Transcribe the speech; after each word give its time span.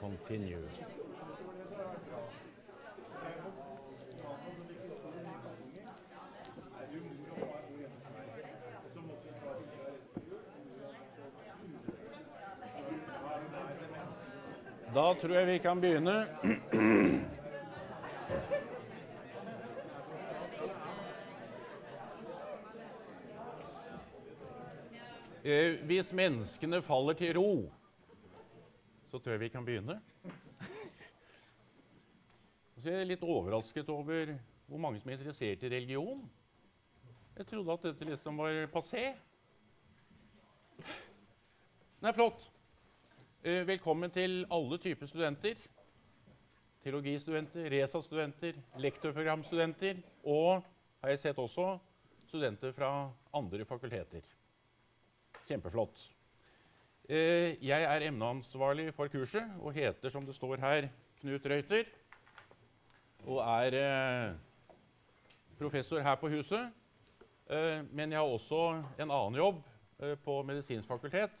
continue. 0.00 0.68
Da 14.94 15.14
tror 15.14 15.34
jeg 15.34 15.46
vi 15.46 15.58
kan 15.58 15.80
begynne. 15.80 16.26
Eh, 25.44 25.78
hvis 25.88 26.12
menneskene 26.12 26.82
faller 26.82 27.16
til 27.16 27.38
ro, 27.38 27.52
så 29.20 29.24
tror 29.24 29.34
jeg 29.34 29.40
vi 29.42 29.48
kan 29.52 29.64
begynne. 29.66 29.98
Så 32.80 32.88
jeg 32.88 33.02
er 33.02 33.08
litt 33.10 33.24
overrasket 33.26 33.88
over 33.92 34.30
hvor 34.64 34.78
mange 34.80 35.00
som 35.02 35.10
er 35.10 35.18
interessert 35.18 35.64
i 35.66 35.68
religion. 35.68 36.22
Jeg 37.36 37.48
trodde 37.50 37.74
at 37.74 37.82
dette 37.84 38.06
liksom 38.08 38.38
var 38.40 38.54
passé. 38.72 39.02
Nei, 42.00 42.12
flott. 42.16 42.46
Eh, 43.44 43.60
velkommen 43.68 44.08
til 44.14 44.46
alle 44.48 44.78
typer 44.80 45.10
studenter. 45.10 45.60
Teologistudenter, 46.80 47.68
RESA-studenter, 47.74 48.56
lektorprogramstudenter 48.80 50.00
og 50.24 50.64
har 51.02 51.12
jeg 51.12 51.20
sett 51.26 51.42
også 51.44 51.74
studenter 52.30 52.72
fra 52.72 53.10
andre 53.36 53.68
fakulteter. 53.68 54.24
Kjempeflott. 55.44 56.08
Eh, 57.10 57.56
jeg 57.66 57.82
er 57.82 58.04
emneansvarlig 58.06 58.92
for 58.94 59.10
kurset 59.10 59.56
og 59.58 59.72
heter, 59.74 60.12
som 60.14 60.22
det 60.22 60.34
står 60.36 60.60
her, 60.62 60.84
Knut 61.18 61.46
Røyter. 61.50 61.88
Og 63.26 63.40
er 63.42 63.74
eh, 63.80 64.36
professor 65.58 65.98
her 66.06 66.14
på 66.20 66.30
huset. 66.30 66.70
Eh, 67.50 67.82
men 67.90 68.14
jeg 68.14 68.20
har 68.20 68.30
også 68.30 68.60
en 68.94 69.10
annen 69.10 69.40
jobb 69.40 69.58
på 70.24 70.38
medisinsk 70.46 70.86
fakultet, 70.88 71.34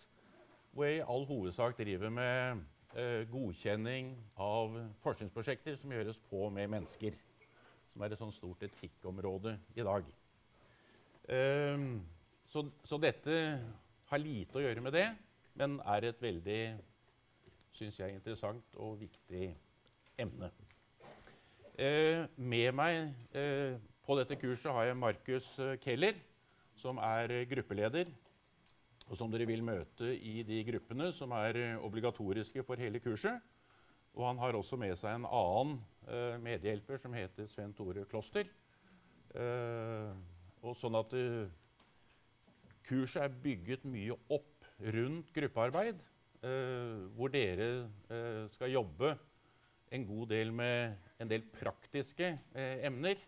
hvor 0.72 0.84
jeg 0.84 0.98
i 0.98 1.06
all 1.06 1.28
hovedsak 1.30 1.78
driver 1.78 2.10
med 2.10 2.66
godkjenning 3.30 4.10
av 4.36 4.74
forskningsprosjekter 5.06 5.78
som 5.78 5.94
gjøres 5.94 6.18
på 6.28 6.50
med 6.50 6.66
mennesker. 6.74 7.14
Som 7.92 8.02
er 8.02 8.10
et 8.10 8.18
sånt 8.18 8.34
stort 8.34 8.66
etikkområde 8.66 9.54
i 9.78 9.86
dag. 9.86 10.10
Så, 12.44 12.66
så 12.84 12.98
dette 12.98 13.40
har 14.10 14.18
lite 14.18 14.58
å 14.58 14.66
gjøre 14.66 14.84
med 14.84 14.98
det, 14.98 15.08
men 15.60 15.76
er 15.84 16.08
et 16.08 16.22
veldig 16.22 16.62
synes 17.76 17.98
jeg, 18.00 18.16
interessant 18.16 18.78
og 18.80 18.96
viktig 19.00 19.50
emne. 20.20 20.48
Eh, 21.80 22.24
med 22.36 22.72
meg 22.76 22.96
eh, 23.36 23.76
på 24.04 24.16
dette 24.18 24.36
kurset 24.40 24.72
har 24.72 24.88
jeg 24.88 24.98
Markus 25.00 25.52
eh, 25.60 25.76
Keller, 25.80 26.18
som 26.80 27.00
er 27.04 27.44
gruppeleder. 27.48 28.10
Og 29.10 29.18
som 29.18 29.30
dere 29.32 29.48
vil 29.48 29.64
møte 29.66 30.12
i 30.14 30.44
de 30.46 30.60
gruppene 30.68 31.10
som 31.16 31.32
er 31.36 31.60
eh, 31.60 31.78
obligatoriske 31.84 32.64
for 32.64 32.80
hele 32.80 33.00
kurset. 33.02 33.40
Og 34.16 34.26
han 34.26 34.40
har 34.42 34.56
også 34.58 34.78
med 34.80 34.96
seg 34.98 35.16
en 35.18 35.28
annen 35.28 35.76
eh, 36.08 36.36
medhjelper 36.42 37.00
som 37.02 37.16
heter 37.16 37.48
Sven 37.50 37.76
Tore 37.76 38.06
Kloster. 38.10 38.48
Eh, 39.36 40.12
og 40.60 40.76
sånn 40.76 40.98
at 40.98 41.14
Kurset 42.90 43.22
er 43.22 43.36
bygget 43.44 43.84
mye 43.86 44.16
opp 44.32 44.49
rundt 44.80 45.32
gruppearbeid, 45.34 46.00
eh, 46.42 47.02
hvor 47.16 47.32
dere 47.32 47.68
eh, 48.10 48.46
skal 48.52 48.72
jobbe 48.72 49.14
en 49.90 50.06
god 50.06 50.30
del 50.30 50.52
med 50.54 50.96
en 51.20 51.30
del 51.30 51.44
praktiske 51.52 52.32
eh, 52.54 52.86
emner 52.86 53.26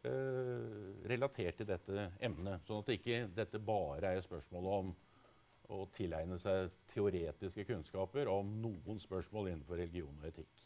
relatert 0.00 1.58
til 1.60 1.66
dette 1.68 2.06
emnet. 2.24 2.62
Sånn 2.64 2.78
at 2.80 2.88
ikke 2.94 3.18
dette 3.36 3.58
bare 3.60 4.14
er 4.14 4.22
spørsmålet 4.24 4.24
spørsmål 4.24 4.68
om 4.78 4.94
å 5.76 5.82
tilegne 5.92 6.38
seg 6.40 6.70
teoretiske 6.94 7.66
kunnskaper 7.68 8.30
om 8.32 8.48
noen 8.62 8.96
spørsmål 9.02 9.50
innenfor 9.50 9.76
religion 9.76 10.16
og 10.22 10.30
etikk. 10.30 10.62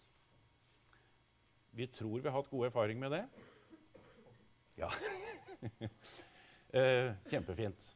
Vi 1.75 1.89
tror 1.91 2.21
vi 2.21 2.29
har 2.29 2.37
hatt 2.37 2.53
god 2.53 2.69
erfaring 2.69 3.03
med 3.03 3.11
det. 3.17 3.25
Ja. 4.79 4.93
eh, 6.79 7.11
kjempefint. 7.27 7.91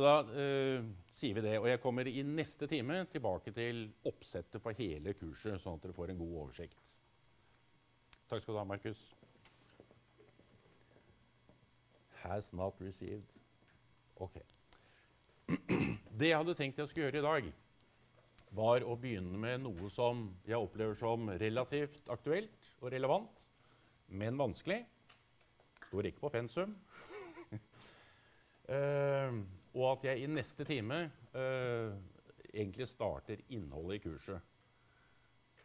Så 0.00 0.06
da 0.06 0.20
uh, 0.32 0.84
sier 1.12 1.36
vi 1.36 1.42
det. 1.44 1.58
Og 1.60 1.66
jeg 1.68 1.78
kommer 1.82 2.08
i 2.08 2.22
neste 2.24 2.64
time 2.64 3.02
tilbake 3.12 3.52
til 3.52 3.82
oppsettet 4.08 4.62
for 4.64 4.72
hele 4.78 5.12
kurset, 5.12 5.60
sånn 5.60 5.76
at 5.76 5.82
dere 5.84 5.92
får 5.92 6.14
en 6.14 6.22
god 6.22 6.38
oversikt. 6.46 6.94
Takk 8.30 8.40
skal 8.40 8.56
du 8.56 8.60
ha, 8.62 8.64
Markus. 8.70 9.02
Has 12.22 12.48
not 12.56 12.80
received. 12.80 13.28
Ok. 14.16 14.40
Det 16.16 16.32
jeg 16.32 16.40
hadde 16.40 16.56
tenkt 16.56 16.80
jeg 16.80 16.94
skulle 16.94 17.10
gjøre 17.10 17.20
i 17.20 17.28
dag, 17.28 17.52
var 18.56 18.88
å 18.88 18.96
begynne 19.04 19.36
med 19.44 19.66
noe 19.68 19.92
som 19.92 20.30
jeg 20.48 20.56
opplever 20.56 20.96
som 20.96 21.28
relativt 21.44 22.08
aktuelt 22.08 22.72
og 22.80 22.88
relevant, 22.96 23.48
men 24.08 24.40
vanskelig. 24.40 24.80
Står 25.90 26.08
ikke 26.14 26.24
på 26.24 26.36
pensum. 26.40 26.76
uh, 28.72 29.42
Og 29.74 29.84
at 29.92 30.06
jeg 30.10 30.22
i 30.22 30.30
neste 30.30 30.64
time 30.66 31.02
eh, 31.34 31.92
egentlig 32.52 32.88
starter 32.90 33.42
innholdet 33.48 34.00
i 34.00 34.04
kurset. 34.08 34.40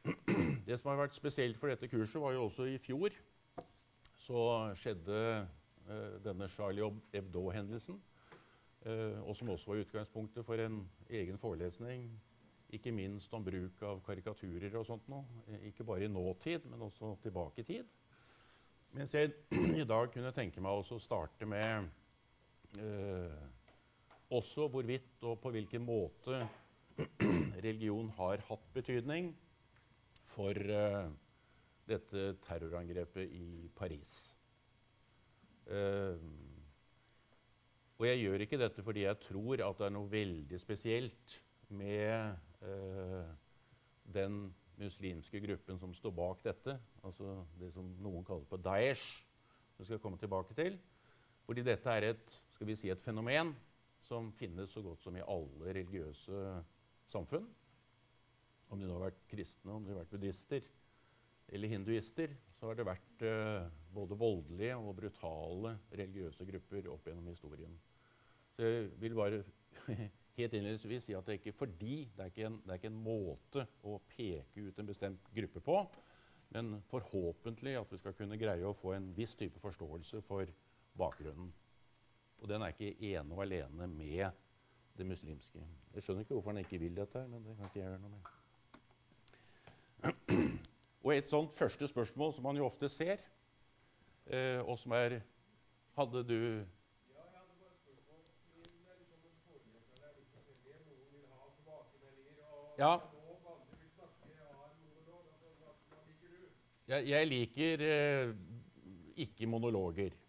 Det 0.67 0.77
som 0.77 0.91
har 0.91 1.05
vært 1.05 1.17
spesielt 1.17 1.57
for 1.57 1.71
dette 1.71 1.89
kurset, 1.89 2.21
var 2.21 2.35
jo 2.35 2.45
også 2.45 2.67
i 2.69 2.77
fjor 2.81 3.15
så 4.25 4.41
skjedde 4.79 5.17
eh, 5.89 6.13
denne 6.25 6.47
Charlie 6.49 6.87
Hebdo-hendelsen. 7.13 7.99
Eh, 8.85 9.19
og 9.21 9.35
som 9.37 9.51
også 9.53 9.71
var 9.71 9.83
utgangspunktet 9.83 10.45
for 10.45 10.61
en 10.61 10.81
egen 11.09 11.37
forelesning. 11.41 12.07
Ikke 12.73 12.93
minst 12.93 13.33
om 13.33 13.45
bruk 13.45 13.81
av 13.85 14.01
karikaturer 14.05 14.73
og 14.79 14.87
sånt 14.87 15.05
noe. 15.11 15.25
Ikke 15.69 15.85
bare 15.85 16.07
i 16.07 16.11
nåtid, 16.11 16.65
men 16.71 16.87
også 16.87 17.15
tilbake 17.23 17.61
i 17.61 17.67
tid. 17.69 17.91
Mens 18.95 19.13
jeg 19.13 19.33
i 19.81 19.87
dag 19.87 20.09
kunne 20.13 20.33
tenke 20.35 20.63
meg 20.63 20.81
å 20.81 20.99
starte 21.01 21.49
med 21.49 21.89
eh, 22.81 23.45
også 24.35 24.67
hvorvidt 24.71 25.23
og 25.27 25.39
på 25.43 25.51
hvilken 25.55 25.83
måte 25.85 26.41
religion 27.65 28.09
har 28.17 28.43
hatt 28.47 28.65
betydning 28.75 29.31
for 30.31 30.55
uh, 30.55 31.11
dette 31.87 32.25
terrorangrepet 32.45 33.31
i 33.35 33.69
Paris. 33.75 34.11
Uh, 35.65 36.19
og 37.95 38.07
jeg 38.09 38.21
gjør 38.21 38.43
ikke 38.43 38.59
dette 38.59 38.83
fordi 38.83 39.05
jeg 39.05 39.21
tror 39.23 39.63
at 39.63 39.79
det 39.79 39.87
er 39.87 39.95
noe 39.95 40.11
veldig 40.11 40.59
spesielt 40.59 41.37
med 41.71 42.35
uh, 42.61 43.27
den 44.13 44.49
muslimske 44.79 45.39
gruppen 45.39 45.79
som 45.79 45.93
står 45.95 46.11
bak 46.15 46.43
dette, 46.43 46.75
altså 47.03 47.37
det 47.59 47.71
som 47.73 47.87
noen 48.03 48.25
kaller 48.27 48.47
for 48.49 48.59
Daesh, 48.59 49.23
som 49.75 49.83
vi 49.83 49.87
skal 49.87 50.01
komme 50.03 50.19
tilbake 50.19 50.55
til. 50.57 50.75
Fordi 51.45 51.63
dette 51.63 51.91
er 51.91 52.11
et, 52.11 52.35
skal 52.55 52.67
vi 52.67 52.75
si, 52.75 52.89
et 52.91 53.01
fenomen 53.01 53.53
som 54.05 54.31
finnes 54.37 54.71
så 54.71 54.83
godt 54.85 55.03
som 55.03 55.17
i 55.17 55.23
alle 55.25 55.73
religiøse 55.75 56.41
samfunn. 57.09 57.47
Om 58.71 58.81
de 58.81 58.87
nå 58.89 58.97
har 58.97 59.09
vært 59.09 59.25
kristne, 59.29 59.73
om 59.73 59.85
de 59.85 59.93
har 59.93 60.01
vært 60.03 60.13
buddhister 60.15 60.65
eller 61.53 61.69
hinduister, 61.69 62.31
så 62.57 62.69
har 62.69 62.77
det 62.79 62.87
vært 62.87 63.25
uh, 63.27 63.67
både 63.93 64.17
voldelige 64.17 64.77
og 64.79 64.95
brutale 64.97 65.75
religiøse 65.93 66.47
grupper 66.47 66.89
opp 66.89 67.05
gjennom 67.05 67.27
historien. 67.29 67.75
Så 68.55 68.65
jeg 68.65 68.87
vil 69.01 69.17
bare 69.17 69.43
helt 70.39 70.55
innledningsvis 70.55 71.09
si 71.09 71.15
at 71.15 71.27
det 71.27 71.35
er 71.35 71.41
ikke 71.41 71.57
fordi 71.59 71.97
det 72.15 72.23
er 72.23 72.31
ikke, 72.31 72.47
en, 72.49 72.57
det 72.63 72.73
er 72.73 72.81
ikke 72.81 72.91
en 72.91 73.03
måte 73.05 73.67
å 73.85 73.99
peke 74.09 74.65
ut 74.65 74.81
en 74.81 74.89
bestemt 74.89 75.29
gruppe 75.35 75.61
på, 75.63 75.77
men 76.55 76.79
forhåpentlig 76.89 77.75
at 77.77 77.91
vi 77.91 77.99
skal 77.99 78.15
kunne 78.17 78.39
greie 78.39 78.65
å 78.65 78.77
få 78.77 78.95
en 78.95 79.11
viss 79.17 79.35
type 79.37 79.59
forståelse 79.61 80.21
for 80.25 80.49
bakgrunnen. 80.97 81.51
Og 82.45 82.49
den 82.49 82.61
er 82.61 82.67
ikke 82.67 82.93
ene 83.01 83.33
og 83.33 83.41
alene 83.41 83.87
med 83.89 84.31
det 84.97 85.05
muslimske. 85.09 85.59
Jeg 85.93 86.03
skjønner 86.03 86.21
ikke 86.21 86.35
hvorfor 86.35 86.51
han 86.51 86.59
ikke 86.61 86.77
vil 86.77 86.95
dette, 86.95 87.27
men 87.27 87.41
det 87.41 87.55
kan 87.57 87.65
ikke 87.65 87.79
jeg 87.79 87.87
gjøre 87.87 88.01
noe 88.03 88.11
med. 88.13 88.21
Og 91.05 91.15
et 91.15 91.29
sånt 91.29 91.55
første 91.57 91.87
spørsmål 91.89 92.33
som 92.35 92.45
man 92.45 92.57
jo 92.59 92.67
ofte 92.67 92.89
ser, 92.89 93.17
eh, 94.29 94.61
og 94.61 94.77
som 94.77 94.91
er 94.93 95.19
Hadde 95.95 96.21
du 96.27 96.61
ja, 102.77 102.99
jeg 106.87 107.07
jeg 107.09 107.27
liker 107.27 107.85
eh, 107.89 108.35
ikke 109.15 109.47
monologer. 109.47 110.24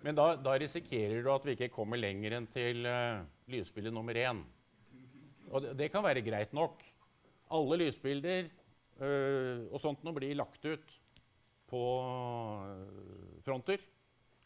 Men 0.00 0.16
da, 0.16 0.30
da, 0.40 0.54
risikerer 0.56 1.20
du 1.20 1.28
at 1.32 1.44
vi 1.44 1.54
ikke 1.56 1.72
kommer 1.74 2.00
lenger 2.00 2.38
enn 2.38 2.46
til 2.52 2.86
uh, 2.88 3.20
lysbilde 3.52 3.92
nummer 3.92 4.16
én. 4.16 4.40
Og 5.50 5.64
det, 5.64 5.74
det 5.76 5.90
kan 5.92 6.04
være 6.04 6.24
greit 6.24 6.54
nok. 6.56 6.80
Alle 7.52 7.82
lysbilder 7.82 8.48
uh, 9.02 9.68
og 9.68 9.76
sånt 9.82 10.04
nå 10.06 10.14
blir 10.16 10.38
lagt 10.38 10.64
ut 10.64 10.94
på 11.70 11.82
uh, 12.00 13.36
fronter 13.44 13.84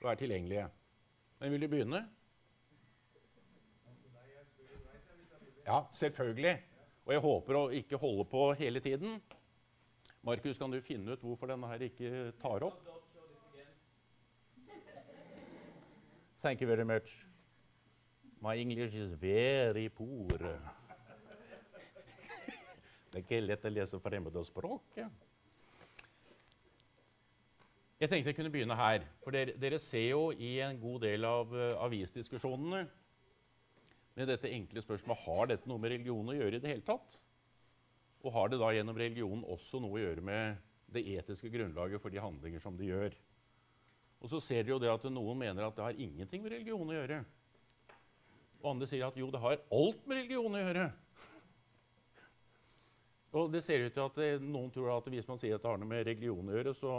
og 0.02 0.10
er 0.10 0.20
tilgjengelige. 0.20 0.66
Men 1.38 1.54
vil 1.54 1.64
du 1.64 1.70
begynne? 1.70 2.02
Ja, 5.64 5.84
selvfølgelig. 5.94 6.58
Og 7.04 7.14
jeg 7.14 7.24
håper 7.24 7.56
å 7.60 7.64
ikke 7.78 8.00
holde 8.00 8.26
på 8.28 8.50
hele 8.58 8.82
tiden. 8.84 9.16
Markus, 10.24 10.58
kan 10.58 10.72
du 10.72 10.80
finne 10.84 11.14
ut 11.14 11.24
hvorfor 11.24 11.52
denne 11.52 11.68
her 11.68 11.86
ikke 11.86 12.32
tar 12.40 12.64
opp? 12.66 12.93
Thank 16.44 16.60
you 16.60 16.66
very 16.68 16.84
much. 16.84 17.26
My 18.42 18.54
English 18.54 18.94
is 18.94 19.14
very 19.14 19.88
poor. 19.88 20.28
Det 23.08 23.16
er 23.16 23.22
ikke 23.22 23.38
lett 23.40 23.64
å 23.64 23.72
lese 23.72 24.00
fremmede 24.04 24.42
språk. 24.44 24.98
Jeg 27.96 28.12
tenkte 28.12 28.28
jeg 28.28 28.36
kunne 28.36 28.52
begynne 28.52 28.76
her. 28.76 29.08
For 29.24 29.32
dere, 29.32 29.56
dere 29.56 29.80
ser 29.80 30.04
jo 30.10 30.28
i 30.36 30.58
en 30.60 30.76
god 30.84 31.06
del 31.06 31.24
av 31.24 31.56
uh, 31.56 31.80
avisdiskusjonene 31.86 32.84
med 34.12 34.28
dette 34.28 34.52
enkle 34.52 34.84
spørsmålet 34.84 35.24
har 35.24 35.52
dette 35.54 35.70
noe 35.72 35.80
med 35.80 35.96
religion 35.96 36.28
å 36.28 36.36
gjøre 36.36 36.60
i 36.60 36.64
det 36.66 36.74
hele 36.74 36.84
tatt. 36.84 37.16
Og 38.20 38.36
har 38.36 38.52
det 38.52 38.60
da 38.60 38.68
gjennom 38.76 39.00
religion 39.00 39.48
også 39.48 39.80
noe 39.80 39.96
å 39.96 40.04
gjøre 40.10 40.28
med 40.28 40.60
det 40.92 41.08
etiske 41.16 41.48
grunnlaget 41.56 42.04
for 42.04 42.12
de 42.12 42.20
handlinger 42.20 42.60
som 42.60 42.76
de 42.76 42.92
gjør? 42.92 43.16
Og 44.24 44.30
så 44.32 44.40
ser 44.40 44.62
dere 44.64 44.72
jo 44.72 44.80
det 44.80 44.88
at 44.88 45.02
noen 45.12 45.36
mener 45.36 45.66
at 45.66 45.76
det 45.76 45.84
har 45.84 45.98
ingenting 46.00 46.40
med 46.40 46.54
religion 46.54 46.88
å 46.88 46.96
gjøre. 46.96 47.18
Og 48.62 48.70
andre 48.70 48.86
sier 48.88 49.04
at 49.04 49.18
jo, 49.20 49.28
det 49.28 49.42
har 49.42 49.58
alt 49.76 50.06
med 50.08 50.16
religion 50.22 50.54
å 50.56 50.62
gjøre. 50.62 50.84
Og 53.34 53.50
det 53.52 53.60
ser 53.66 53.84
ut 53.84 53.92
til 53.92 54.04
at 54.06 54.16
det, 54.16 54.28
Noen 54.40 54.70
tror 54.72 54.94
at 54.94 55.10
hvis 55.12 55.28
man 55.28 55.40
sier 55.42 55.58
at 55.58 55.64
det 55.64 55.68
har 55.68 55.80
noe 55.82 55.90
med 55.90 56.06
religion 56.06 56.48
å 56.48 56.54
gjøre, 56.54 56.72
så 56.78 56.94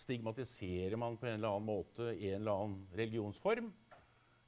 stigmatiserer 0.00 0.96
man 1.00 1.18
på 1.20 1.28
en 1.28 1.36
eller 1.36 1.58
annen 1.58 1.68
måte 1.68 2.06
en 2.14 2.38
eller 2.38 2.52
annen 2.54 2.78
religionsform. 2.96 3.68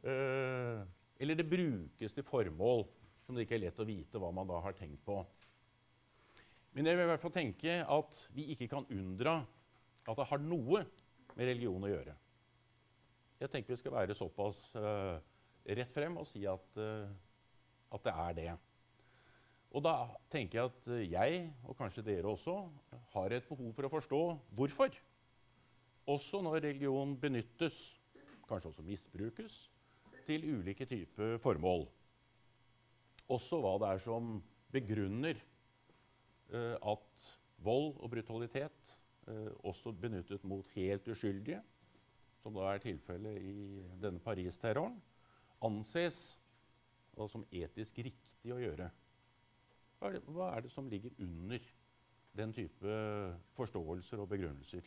Uh, 0.00 0.81
eller 1.19 1.37
det 1.37 1.49
brukes 1.50 2.14
til 2.14 2.25
formål 2.25 2.87
som 3.26 3.37
det 3.37 3.44
ikke 3.44 3.58
er 3.58 3.64
lett 3.66 3.82
å 3.82 3.88
vite 3.88 4.22
hva 4.22 4.31
man 4.32 4.49
da 4.49 4.62
har 4.64 4.76
tenkt 4.78 5.02
på. 5.04 5.19
Men 6.72 6.88
jeg 6.88 6.96
vil 6.96 7.04
i 7.04 7.11
hvert 7.11 7.25
fall 7.25 7.34
tenke 7.34 7.81
at 7.82 8.20
vi 8.32 8.49
ikke 8.54 8.70
kan 8.70 8.88
unndra 8.94 9.43
at 10.08 10.16
det 10.16 10.28
har 10.31 10.40
noe 10.40 10.87
med 11.38 11.46
religion 11.46 11.85
å 11.87 11.90
gjøre. 11.90 12.14
Jeg 13.38 13.52
tenker 13.52 13.76
vi 13.76 13.79
skal 13.79 13.94
være 13.94 14.17
såpass 14.19 14.58
uh, 14.75 15.19
rett 15.79 15.93
frem 15.94 16.17
og 16.19 16.26
si 16.26 16.43
at, 16.50 16.81
uh, 16.81 17.06
at 17.94 18.08
det 18.08 18.14
er 18.25 18.35
det. 18.40 18.49
Og 19.69 19.85
da 19.85 19.94
tenker 20.32 20.58
jeg 20.58 20.73
at 20.73 20.88
jeg, 21.12 21.44
og 21.69 21.76
kanskje 21.79 22.02
dere 22.06 22.32
også, 22.32 22.56
har 23.12 23.37
et 23.37 23.46
behov 23.46 23.70
for 23.76 23.87
å 23.87 23.93
forstå 23.93 24.23
hvorfor. 24.58 24.99
Også 26.08 26.40
når 26.43 26.62
religion 26.64 27.14
benyttes, 27.20 27.76
kanskje 28.49 28.73
også 28.73 28.87
misbrukes, 28.87 29.61
til 30.26 30.44
ulike 30.49 30.88
typer 30.88 31.38
formål. 31.40 31.87
Også 33.31 33.61
hva 33.62 33.76
det 33.81 33.93
er 33.93 34.02
som 34.02 34.38
begrunner 34.75 35.38
uh, 36.50 36.75
at 36.81 37.29
vold 37.62 37.94
og 38.02 38.11
brutalitet 38.11 38.98
også 39.66 39.92
benyttet 39.92 40.44
mot 40.48 40.66
helt 40.75 41.08
uskyldige, 41.08 41.60
som 42.42 42.54
da 42.56 42.69
er 42.72 42.82
tilfellet 42.82 43.42
i 43.42 43.82
denne 44.02 44.22
Paris-terroren, 44.25 44.96
anses 45.64 46.38
som 47.19 47.44
etisk 47.50 47.98
riktig 48.06 48.52
å 48.54 48.60
gjøre. 48.62 48.86
Hva 49.98 50.08
er, 50.08 50.12
det, 50.14 50.22
hva 50.30 50.52
er, 50.54 50.62
det, 50.62 50.70
som 50.70 50.88
ligger 50.90 51.10
under 51.19 51.64
den 52.38 52.52
type 52.54 52.98
forståelser 53.56 54.22
og 54.22 54.30
begrunnelser? 54.30 54.86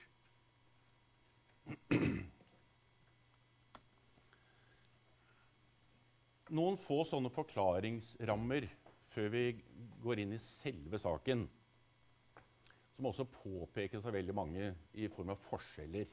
Noen 6.52 6.80
få 6.80 7.04
sånne 7.08 7.32
forklaringsrammer 7.32 8.68
før 9.12 9.28
vi 9.32 9.44
går 10.04 10.24
inn 10.24 10.34
i 10.36 10.40
selve 10.44 11.00
saken, 11.00 11.46
som 12.96 13.08
også 13.10 13.28
påpekes 13.32 14.06
av 14.06 14.16
veldig 14.16 14.36
mange 14.36 14.72
i 14.94 15.08
form 15.12 15.34
av 15.34 15.42
forskjeller. 15.48 16.10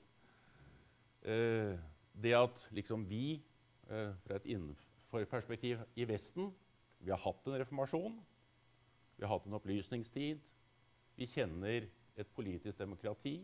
Eh, 1.22 1.74
det 2.22 2.34
at 2.34 2.64
liksom 2.74 3.04
vi, 3.08 3.40
eh, 3.88 4.14
fra 4.24 4.36
et 4.36 4.46
innenforperspektiv 4.46 5.82
i 5.96 6.04
Vesten, 6.08 6.52
vi 7.00 7.10
har 7.10 7.18
hatt 7.22 7.46
en 7.46 7.60
reformasjon, 7.60 8.18
vi 9.18 9.24
har 9.24 9.34
hatt 9.34 9.46
en 9.46 9.58
opplysningstid. 9.58 10.40
Vi 11.18 11.26
kjenner 11.26 11.88
et 12.16 12.28
politisk 12.34 12.78
demokrati. 12.78 13.40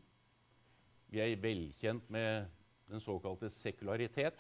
Vi 1.10 1.19
er 1.22 1.40
velkjent 1.42 2.10
med 2.10 2.46
den 2.90 3.02
såkalte 3.02 3.50
sekularitet, 3.50 4.38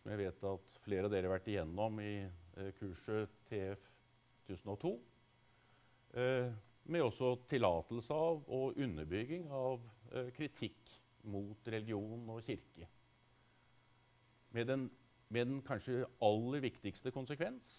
som 0.00 0.10
jeg 0.10 0.18
vet 0.18 0.44
at 0.48 0.76
flere 0.84 1.06
av 1.06 1.12
dere 1.12 1.28
har 1.28 1.36
vært 1.36 1.50
igjennom 1.52 2.00
i 2.00 2.14
eh, 2.24 2.72
kurset 2.78 3.32
TF 3.50 3.84
1002. 4.48 4.92
Eh, 6.14 6.52
med 6.84 7.04
også 7.04 7.34
tillatelse 7.50 8.14
av 8.14 8.42
og 8.50 8.80
underbygging 8.80 9.46
av 9.52 9.84
eh, 10.12 10.32
kritikk 10.34 10.90
mot 11.30 11.68
religion 11.70 12.26
og 12.32 12.42
kirke. 12.46 12.88
Med 14.52 14.68
den, 14.68 14.88
med 15.32 15.48
den 15.48 15.62
kanskje 15.64 16.02
aller 16.22 16.64
viktigste 16.64 17.12
konsekvens 17.14 17.70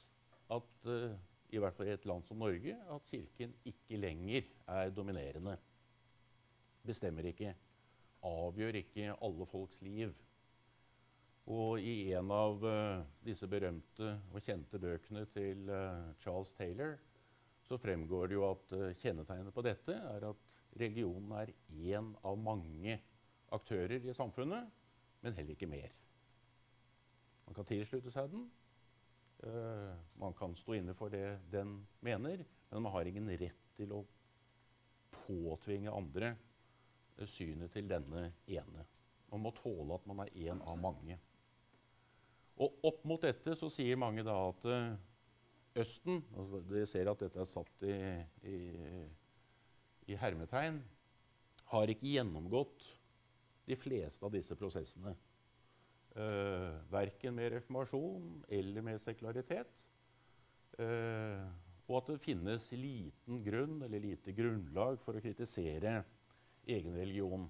at 0.54 0.90
eh, 0.90 1.14
i 1.54 1.62
hvert 1.62 1.76
fall 1.78 1.90
i 1.90 1.94
et 1.94 2.08
land 2.10 2.26
som 2.26 2.40
Norge, 2.42 2.74
at 2.74 3.10
Kirken 3.12 3.54
ikke 3.70 4.00
lenger 4.00 4.48
er 4.74 4.90
dominerende. 4.90 5.58
Bestemmer 6.84 7.28
ikke. 7.30 7.54
Avgjør 8.26 8.80
ikke 8.80 9.14
alle 9.22 9.46
folks 9.52 9.82
liv. 9.86 10.14
Og 11.54 11.84
i 11.84 12.14
en 12.16 12.32
av 12.32 12.64
uh, 12.64 13.04
disse 13.26 13.48
berømte 13.52 14.14
og 14.32 14.46
kjente 14.46 14.80
bøkene 14.80 15.26
til 15.36 15.68
uh, 15.70 16.14
Charles 16.24 16.54
Taylor 16.58 16.96
så 17.68 17.80
fremgår 17.80 18.30
det 18.30 18.38
jo 18.38 18.48
at 18.50 18.75
uh, 18.75 18.89
kjennetegnet 19.01 19.56
på 19.56 19.63
dette 19.65 19.95
er 19.95 20.27
at 20.30 20.57
religionen 20.80 21.31
er 21.39 21.54
én 21.74 22.12
av 22.25 22.39
mange 22.39 22.98
aktører 23.54 24.04
i 24.04 24.15
samfunnet, 24.18 24.68
men 25.24 25.38
heller 25.38 25.56
ikke 25.56 25.69
mer. 25.69 25.94
Man 27.45 27.56
kan 27.56 27.68
tilslutte 27.68 28.12
seg 28.12 28.31
den, 28.31 28.48
Uh, 29.44 29.95
man 30.13 30.33
kan 30.33 30.56
stå 30.56 30.77
inne 30.77 30.94
for 30.95 31.12
det 31.12 31.39
den 31.51 31.75
mener, 32.00 32.45
men 32.69 32.81
man 32.81 32.94
har 32.94 33.07
ingen 33.10 33.27
rett 33.27 33.65
til 33.75 33.91
å 33.91 34.00
påtvinge 35.12 35.91
andre 35.91 36.29
uh, 37.17 37.25
synet 37.27 37.74
til 37.75 37.89
denne 37.91 38.29
ene. 38.48 38.86
Man 39.34 39.43
må 39.43 39.51
tåle 39.58 39.98
at 39.98 40.05
man 40.08 40.22
er 40.24 40.32
én 40.46 40.62
av 40.63 40.79
mange. 40.79 41.17
Og 42.63 42.88
opp 42.88 43.03
mot 43.10 43.20
dette 43.20 43.58
så 43.60 43.67
sier 43.74 44.00
mange 44.00 44.24
da 44.24 44.38
at 44.48 44.67
Østen 45.74 46.22
altså 46.38 46.60
Dere 46.70 46.88
ser 46.89 47.10
at 47.10 47.22
dette 47.24 47.39
er 47.42 47.50
satt 47.50 47.86
i, 47.88 47.96
i, 48.46 48.58
i 50.13 50.18
hermetegn. 50.22 50.77
Har 51.72 51.89
ikke 51.89 52.12
gjennomgått 52.12 52.86
de 53.65 53.77
fleste 53.80 54.25
av 54.25 54.34
disse 54.36 54.58
prosessene. 54.60 55.15
Uh, 56.13 56.77
verken 56.94 57.34
med 57.34 57.56
reformasjon 57.56 58.44
eller 58.53 58.86
med 58.86 59.01
sekularitet. 59.01 59.72
Uh, 60.77 61.42
og 61.88 61.98
at 62.00 62.12
det 62.13 62.22
finnes 62.22 62.68
liten 62.77 63.42
grunn 63.46 63.82
eller 63.82 64.03
lite 64.03 64.34
grunnlag 64.38 65.00
for 65.01 65.18
å 65.18 65.24
kritisere 65.24 65.98
egen 66.70 66.94
religion. 67.00 67.48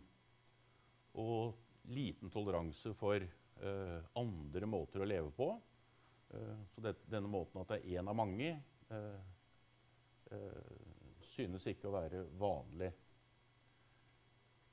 Og 1.19 1.59
liten 1.91 2.31
toleranse 2.31 2.95
for 2.95 3.19
uh, 3.19 3.99
andre 4.15 4.69
måter 4.69 5.03
å 5.03 5.11
leve 5.11 5.35
på. 5.35 5.51
Så 6.73 6.81
det, 6.83 6.95
denne 7.11 7.29
måten 7.29 7.61
at 7.61 7.73
det 7.73 7.79
er 7.81 7.99
én 8.01 8.09
av 8.09 8.17
mange, 8.17 8.49
synes 11.33 11.67
ikke 11.69 11.89
å 11.89 11.95
være 11.95 12.23
vanlig. 12.39 12.89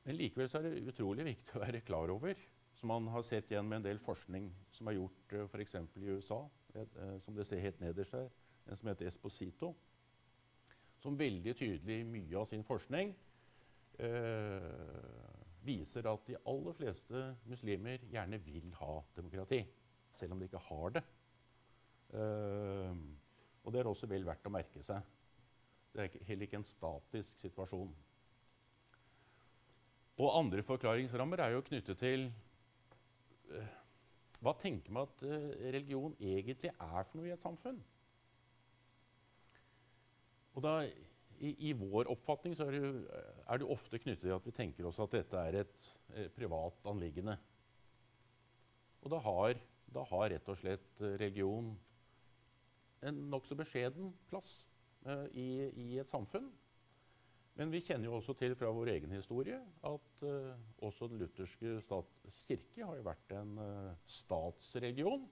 Men 0.07 0.17
likevel 0.17 0.49
er 0.57 0.67
det 0.67 0.89
utrolig 0.93 1.27
viktig 1.27 1.57
å 1.57 1.63
være 1.65 1.83
klar 1.85 2.13
over 2.13 2.39
som 2.81 2.89
man 2.89 3.09
har 3.13 3.25
sett 3.27 3.51
igjen 3.53 3.69
med 3.69 3.81
en 3.81 3.89
del 3.91 4.01
forskning 4.01 4.49
som 4.73 4.89
er 4.89 4.97
gjort 4.97 5.35
f.eks. 5.53 5.75
i 6.01 6.13
USA, 6.15 6.41
som 7.25 7.37
det 7.37 7.45
ser 7.49 7.61
helt 7.61 7.81
nederst 7.83 8.17
her, 8.17 8.31
en 8.67 8.79
som 8.79 8.89
heter 8.89 9.11
Esposito, 9.11 9.75
som 11.01 11.19
veldig 11.19 11.55
tydelig 11.57 12.01
i 12.01 12.09
mye 12.09 12.41
av 12.41 12.49
sin 12.49 12.65
forskning 12.65 13.13
uh, 14.01 14.67
viser 15.65 16.09
at 16.09 16.27
de 16.29 16.39
aller 16.49 16.77
fleste 16.77 17.25
muslimer 17.49 18.05
gjerne 18.13 18.41
vil 18.45 18.73
ha 18.81 19.01
demokrati, 19.17 19.61
selv 20.17 20.37
om 20.37 20.41
de 20.41 20.49
ikke 20.49 20.65
har 20.71 20.97
det. 20.97 21.05
Uh, 22.11 22.95
og 23.65 23.73
det 23.73 23.81
er 23.81 23.91
også 23.91 24.09
vel 24.11 24.27
verdt 24.27 24.49
å 24.49 24.53
merke 24.53 24.83
seg. 24.87 25.03
Det 25.91 26.07
er 26.07 26.25
heller 26.29 26.47
ikke 26.47 26.61
en 26.61 26.67
statisk 26.67 27.43
situasjon. 27.43 27.91
Og 30.21 30.35
andre 30.37 30.63
forklaringsrammer 30.67 31.43
er 31.43 31.55
jo 31.55 31.67
knyttet 31.67 31.99
til 32.01 32.31
hva 34.41 34.55
tenker 34.57 34.93
man 34.95 35.09
at 35.09 35.23
uh, 35.27 35.49
religion 35.75 36.15
egentlig 36.17 36.71
er 36.73 37.03
for 37.05 37.19
noe 37.19 37.29
i 37.29 37.35
et 37.35 37.43
samfunn? 37.45 37.81
Og 40.57 40.65
da, 40.65 40.75
i, 41.41 41.51
i, 41.69 41.73
vår 41.77 42.09
oppfatning 42.13 42.57
så 42.57 42.67
er 42.67 42.77
det, 42.77 42.93
er 43.45 43.61
det, 43.61 43.69
ofte 43.69 44.01
knyttet 44.01 44.25
til 44.27 44.35
at 44.35 44.47
vi 44.49 44.55
tenker 44.57 44.89
oss 44.89 45.01
at 45.03 45.13
dette 45.15 45.45
er 45.51 45.61
et 45.63 45.91
eh, 46.15 46.27
privat 46.35 46.89
anliggende. 46.91 47.37
Og 49.01 49.13
da 49.13 49.21
har, 49.25 49.61
da 49.93 50.05
har, 50.11 50.27
rett 50.35 50.51
og 50.53 50.59
slett 50.61 51.05
religion 51.21 51.71
en 53.07 53.21
nokså 53.33 53.57
beskjeden 53.59 54.13
plass 54.31 54.61
eh, 55.07 55.27
i, 55.33 55.49
i, 55.71 55.87
et 56.01 56.11
samfunn. 56.11 56.49
Men 57.59 57.73
vi 57.73 57.83
kjenner 57.85 58.09
jo 58.09 58.17
også 58.17 58.35
til 58.39 58.55
fra 58.57 58.71
vår 58.73 58.93
egen 58.95 59.13
historie 59.17 59.59
at 59.87 60.27
eh, 60.27 60.67
også 60.87 61.11
den 61.11 61.21
lutherske 61.23 61.79
stats 61.85 62.43
kirke 62.47 62.85
har 62.87 62.99
jo 62.99 63.07
vært 63.07 63.37
en 63.37 63.57
eh, 63.65 63.95
statsreligion. 64.09 65.27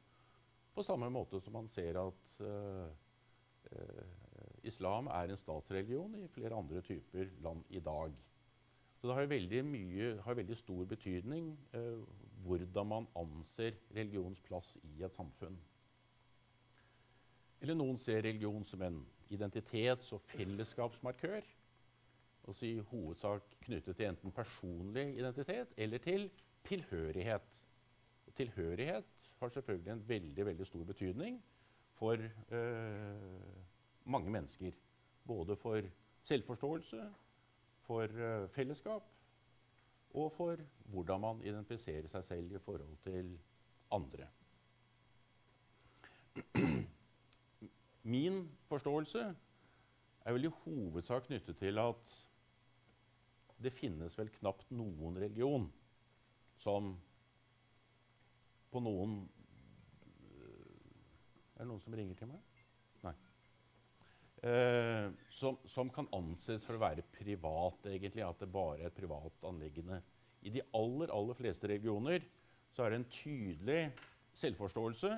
På 0.75 0.85
samme 0.87 1.11
måte 1.11 1.41
som 1.43 1.57
man 1.59 1.67
ser 1.73 1.97
at 1.99 2.35
uh, 2.39 2.87
islam 4.63 5.09
er 5.11 5.33
en 5.33 5.41
statsreligion 5.41 6.13
i 6.21 6.29
flere 6.31 6.55
andre 6.55 6.79
typer 6.87 7.33
land 7.43 7.65
i 7.75 7.81
dag. 7.83 8.15
Så 8.95 9.09
det 9.09 9.17
har 9.17 9.27
veldig, 9.33 9.65
mye, 9.67 10.13
har 10.23 10.39
veldig 10.39 10.57
stor 10.61 10.87
betydning 10.87 11.51
uh, 11.75 12.05
hvordan 12.47 12.87
man 12.87 13.09
anser 13.19 13.75
religions 13.97 14.39
plass 14.47 14.77
i 14.87 15.03
et 15.03 15.19
samfunn. 15.19 15.59
Eller 17.61 17.75
noen 17.75 17.99
ser 17.99 18.23
religion 18.23 18.65
som 18.65 18.83
en 18.87 18.99
identitets- 19.35 20.13
og 20.15 20.23
fellesskapsmarkør. 20.31 21.47
Også 22.49 22.67
i 22.67 22.79
hovedsak 22.91 23.43
knyttet 23.67 23.97
til 23.97 24.09
enten 24.09 24.33
personlig 24.33 25.19
identitet 25.19 25.75
eller 25.77 25.99
til 25.99 26.31
tilhørighet. 26.65 27.43
Og 28.27 28.35
tilhørighet 28.35 29.31
har 29.41 29.49
selvfølgelig 29.49 29.93
en 29.93 30.09
veldig, 30.09 30.47
veldig 30.47 30.67
stor 30.67 30.85
betydning 30.85 31.43
for 31.99 32.15
eh, 32.15 33.53
mange 34.05 34.31
mennesker. 34.31 34.73
Både 35.27 35.57
for 35.57 35.83
selvforståelse, 36.23 37.03
for 37.89 38.03
eh, 38.03 38.49
fellesskap 38.49 39.03
og 40.15 40.33
for 40.33 40.57
hvordan 40.93 41.21
man 41.21 41.41
identifiserer 41.45 42.09
seg 42.09 42.25
selv 42.25 42.53
i 42.53 42.61
forhold 42.65 42.97
til 43.05 43.35
andre. 43.93 44.29
Min 48.09 48.47
forståelse 48.71 49.25
er 50.25 50.37
vel 50.37 50.49
i 50.49 50.55
hovedsak 50.63 51.27
knyttet 51.27 51.59
til 51.61 51.81
at 51.83 52.15
det 53.61 53.75
finnes 53.75 54.15
vel 54.17 54.31
knapt 54.39 54.71
noen 54.73 55.19
religion 55.21 55.67
som 56.63 56.95
på 58.73 58.83
noen 58.85 59.21
Er 61.59 61.65
det 61.65 61.69
noen 61.73 61.83
som 61.83 61.95
ringer 61.99 62.15
til 62.15 62.29
meg? 62.31 62.59
Nei. 63.03 63.15
Eh, 64.47 65.09
som, 65.35 65.57
som, 65.67 65.89
kan 65.91 66.07
anses 66.15 66.63
for 66.63 66.79
å 66.79 66.83
være 66.85 67.03
privat, 67.17 67.89
egentlig. 67.91 68.23
At 68.23 68.39
det 68.39 68.47
bare 68.55 68.77
er 68.77 68.93
et 68.93 68.95
privat 68.95 69.43
anliggende. 69.49 69.99
I 70.47 70.53
de 70.55 70.63
aller, 70.79 71.11
aller 71.11 71.35
fleste 71.35 71.67
religioner 71.67 72.23
så 72.71 72.85
er 72.85 72.95
det 72.95 73.01
en 73.01 73.09
tydelig 73.11 73.81
selvforståelse 74.39 75.11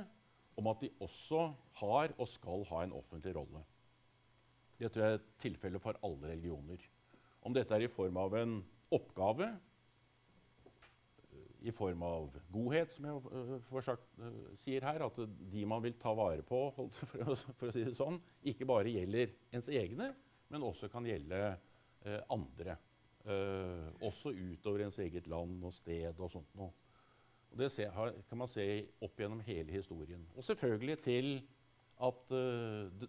om 0.58 0.70
at 0.70 0.82
de 0.82 0.90
også 1.00 1.46
har 1.80 2.14
og 2.18 2.28
skal 2.28 2.64
ha 2.70 2.82
en 2.84 2.96
offentlig 2.96 3.34
rolle. 3.36 3.62
Det 4.80 4.90
tror 4.92 5.04
jeg 5.04 5.18
er 5.18 5.26
tilfellet 5.42 5.82
for 5.82 5.98
alle 6.06 6.32
religioner. 6.32 6.84
Om 7.44 7.56
dette 7.56 7.74
er 7.74 7.84
i 7.84 7.92
form 7.92 8.16
av 8.20 8.36
en 8.40 8.60
oppgave 8.92 9.50
i 11.60 11.72
form 11.76 12.02
av 12.06 12.36
godhet, 12.52 12.92
som 12.94 13.06
jeg 13.06 13.32
uh, 13.68 13.80
sagt, 13.84 14.06
uh, 14.20 14.52
sier 14.60 14.84
her. 14.86 15.04
At 15.04 15.18
de 15.52 15.64
man 15.68 15.82
vil 15.84 15.96
ta 16.00 16.14
vare 16.16 16.44
på, 16.46 16.62
for 16.76 17.24
å, 17.24 17.36
for 17.60 17.68
å 17.68 17.74
si 17.74 17.84
det 17.84 17.96
sånn, 17.98 18.20
ikke 18.48 18.68
bare 18.68 18.94
gjelder 18.94 19.34
ens 19.56 19.68
egne, 19.68 20.12
men 20.50 20.64
også 20.66 20.88
kan 20.90 21.04
gjelde 21.06 21.42
eh, 21.46 22.22
andre. 22.32 22.74
også 24.00 24.32
utover 24.32 24.86
ens 24.86 24.96
eget 24.98 25.26
land 25.28 25.60
og 25.62 25.74
sted 25.76 26.16
og 26.18 26.30
sånt 26.32 26.54
noe. 26.58 26.72
Og 27.50 27.58
det 27.58 27.70
se, 27.74 27.86
har, 27.90 28.12
kan 28.28 28.38
man 28.38 28.50
se 28.50 28.66
opp 29.02 29.18
gjennom 29.18 29.42
hele 29.46 29.74
historien. 29.74 30.22
Og 30.36 30.46
selvfølgelig 30.46 30.98
til 31.02 31.32
at 32.00 32.32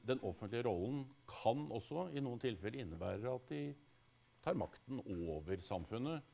den 0.09 0.19
offentlige 0.27 0.65
rollen 0.67 1.05
kan 1.29 1.67
også 1.71 2.09
i 2.11 2.23
noen 2.23 2.41
tilfeller 2.41 2.81
innebære 2.81 3.31
at 3.31 3.45
de 3.53 3.61
tar 4.43 4.57
makten 4.57 4.99
over 5.05 5.61
samfunnet 5.63 6.25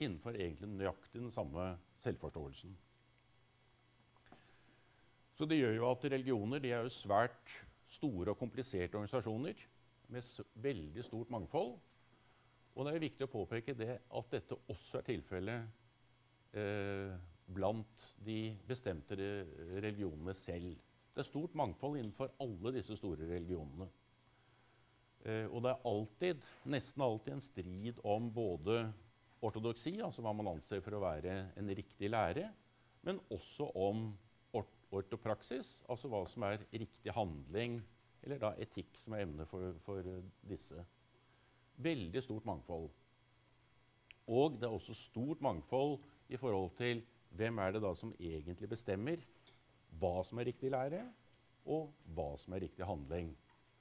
innenfor 0.00 0.34
egentlig 0.34 0.68
nøyaktig 0.72 1.20
den 1.20 1.30
samme 1.30 1.74
selvforståelsen. 2.02 2.72
Så 5.36 5.46
det 5.48 5.60
gjør 5.60 5.76
jo 5.76 5.90
at 5.90 6.04
religioner 6.04 6.60
de 6.60 6.72
er 6.72 6.82
jo 6.84 6.92
svært 6.92 7.52
store 7.88 8.32
og 8.32 8.38
kompliserte 8.40 8.98
organisasjoner 8.98 9.62
med 10.12 10.42
veldig 10.54 11.04
stort 11.04 11.30
mangfold. 11.30 11.76
Og 12.74 12.86
det 12.86 12.94
er 12.94 13.04
viktig 13.04 13.26
å 13.26 13.32
påpeke 13.32 13.74
det 13.76 13.94
at 13.98 14.34
dette 14.34 14.58
også 14.68 15.00
er 15.00 15.06
tilfellet 15.06 15.79
blant 16.50 18.04
de 18.26 18.38
bestemte 18.66 19.16
religionene 19.16 20.34
selv. 20.34 20.74
Det 21.14 21.22
er 21.22 21.28
stort 21.28 21.54
mangfold 21.58 21.98
innenfor 21.98 22.32
alle 22.42 22.72
disse 22.76 22.96
store 22.98 23.28
religionene. 23.28 23.88
Eh, 25.26 25.46
og 25.50 25.64
det 25.64 25.72
er 25.72 25.86
alltid, 25.90 26.44
nesten 26.72 27.04
alltid 27.04 27.34
en 27.34 27.44
strid 27.44 27.98
om 28.08 28.30
både 28.32 28.82
ortodoksi, 29.44 29.98
altså 30.04 30.24
hva 30.24 30.32
man 30.36 30.52
anser 30.54 30.82
for 30.84 30.96
å 30.96 31.02
være 31.02 31.34
en 31.60 31.72
riktig 31.76 32.10
lære, 32.12 32.46
men 33.04 33.20
også 33.32 33.70
om 33.76 34.10
ort 34.56 34.72
ortopraksis, 34.96 35.80
altså 35.88 36.10
hva 36.12 36.22
som 36.28 36.44
er 36.48 36.64
riktig 36.72 37.12
handling, 37.16 37.78
eller 38.24 38.40
da 38.40 38.54
etikk, 38.60 38.96
som 39.00 39.16
er 39.16 39.24
emnet 39.24 39.48
for, 39.48 39.76
for 39.84 40.08
disse. 40.48 40.82
Veldig 41.80 42.22
stort 42.24 42.48
mangfold. 42.48 42.90
Og 44.30 44.58
det 44.60 44.68
er 44.68 44.74
også 44.76 44.94
stort 44.94 45.40
mangfold 45.44 45.98
i 46.30 46.38
forhold 46.38 46.70
til 46.78 47.02
hvem 47.36 47.58
er 47.62 47.74
det 47.74 47.82
da 47.82 47.92
som 47.98 48.14
egentlig 48.18 48.68
bestemmer 48.70 49.22
hva 50.00 50.20
som 50.26 50.38
er 50.38 50.50
riktig 50.50 50.70
lære, 50.72 51.02
og 51.66 51.90
hva 52.14 52.32
som 52.40 52.54
er 52.54 52.64
riktig 52.64 52.86
handling. 52.86 53.32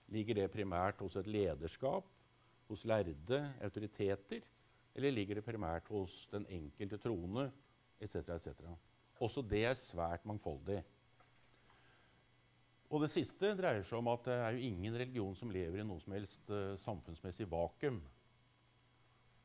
Ligger 0.09 0.41
det 0.41 0.51
primært 0.51 1.01
hos 1.03 1.15
et 1.19 1.29
lederskap, 1.29 2.05
hos 2.69 2.85
lærde 2.85 3.41
autoriteter, 3.61 4.45
eller 4.95 5.13
ligger 5.13 5.39
det 5.39 5.45
primært 5.45 5.87
hos 5.93 6.25
den 6.33 6.45
enkelte 6.49 6.97
troende 6.97 7.49
etc.? 8.01 8.15
Et 8.17 8.63
Også 9.19 9.41
det 9.41 9.65
er 9.65 9.77
svært 9.77 10.25
mangfoldig. 10.25 10.81
Og 12.89 13.03
det 13.03 13.11
siste 13.13 13.53
dreier 13.53 13.83
seg 13.85 13.99
om 13.99 14.09
at 14.09 14.23
det 14.25 14.37
er 14.41 14.55
jo 14.55 14.65
ingen 14.65 14.95
religion 14.97 15.35
som 15.37 15.51
lever 15.53 15.81
i 15.81 15.85
noe 15.85 16.01
som 16.01 16.15
helst 16.17 16.49
uh, 16.49 16.73
samfunnsmessig 16.81 17.45
vakuum. 17.49 17.99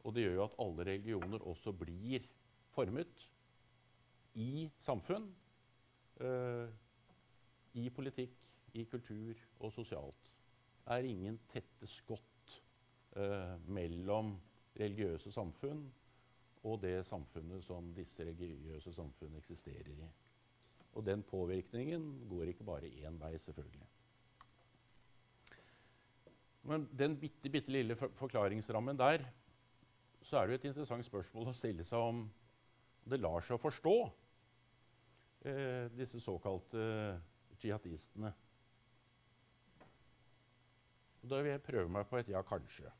Og 0.04 0.14
det 0.16 0.24
gjør 0.24 0.38
jo 0.38 0.46
at 0.46 0.56
alle 0.64 0.86
religioner 0.88 1.44
også 1.44 1.74
blir 1.76 2.24
formet 2.74 3.26
i 4.34 4.66
samfunn, 4.82 5.28
uh, 6.20 6.66
i 7.74 7.88
politikk, 7.94 8.38
i 8.74 8.84
kultur 8.90 9.38
og 9.60 9.72
sosialt. 9.72 10.30
Det 10.84 10.96
er 10.98 11.08
ingen 11.08 11.38
tette 11.52 11.88
skott 11.88 12.58
uh, 13.16 13.54
mellom 13.70 14.34
religiøse 14.78 15.32
samfunn 15.32 15.84
og 16.64 16.80
det 16.82 17.04
samfunnet 17.06 17.64
som 17.64 17.92
disse 17.94 18.24
religiøse 18.24 18.92
samfunn 18.96 19.36
eksisterer 19.38 19.90
i. 19.92 20.06
Og 20.94 21.04
den 21.06 21.22
påvirkningen 21.26 22.28
går 22.30 22.52
ikke 22.52 22.66
bare 22.66 22.90
én 22.90 23.18
vei, 23.20 23.36
selvfølgelig. 23.38 23.88
Men 26.64 26.88
den 26.98 27.18
bitte, 27.20 27.50
bitte 27.50 27.72
lille 27.72 27.96
forklaringsrammen 27.96 28.98
der, 28.98 29.24
så 30.22 30.38
er 30.38 30.46
det 30.46 30.54
jo 30.54 30.60
et 30.60 30.68
interessant 30.70 31.04
spørsmål 31.04 31.50
å 31.50 31.56
stille 31.56 31.84
seg 31.84 32.00
om 32.00 32.22
det 33.04 33.20
lar 33.20 33.44
seg 33.44 33.60
forstå, 33.60 33.96
eh, 35.44 35.86
disse 35.96 36.20
såkalte 36.22 36.84
jihadistene. 37.60 38.32
Da 41.24 41.40
vil 41.40 41.54
jeg 41.54 41.64
prøve 41.64 41.88
meg 41.88 42.06
på 42.08 42.18
et 42.20 42.28
ja, 42.32 42.42
kanskje. 42.44 42.90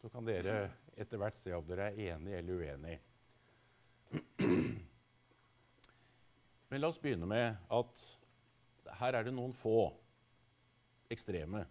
Så 0.00 0.10
kan 0.12 0.26
dere 0.26 0.70
etter 0.98 1.20
hvert 1.20 1.36
se 1.38 1.54
om 1.54 1.66
dere 1.66 1.90
er 1.92 2.14
enige 2.14 2.40
eller 2.40 2.54
uenige. 2.62 3.00
Men 6.70 6.82
la 6.82 6.90
oss 6.90 6.98
begynne 7.02 7.28
med 7.30 7.54
at 7.70 8.04
her 8.98 9.18
er 9.18 9.26
det 9.26 9.34
noen 9.34 9.54
få 9.54 9.92
ekstreme 11.12 11.62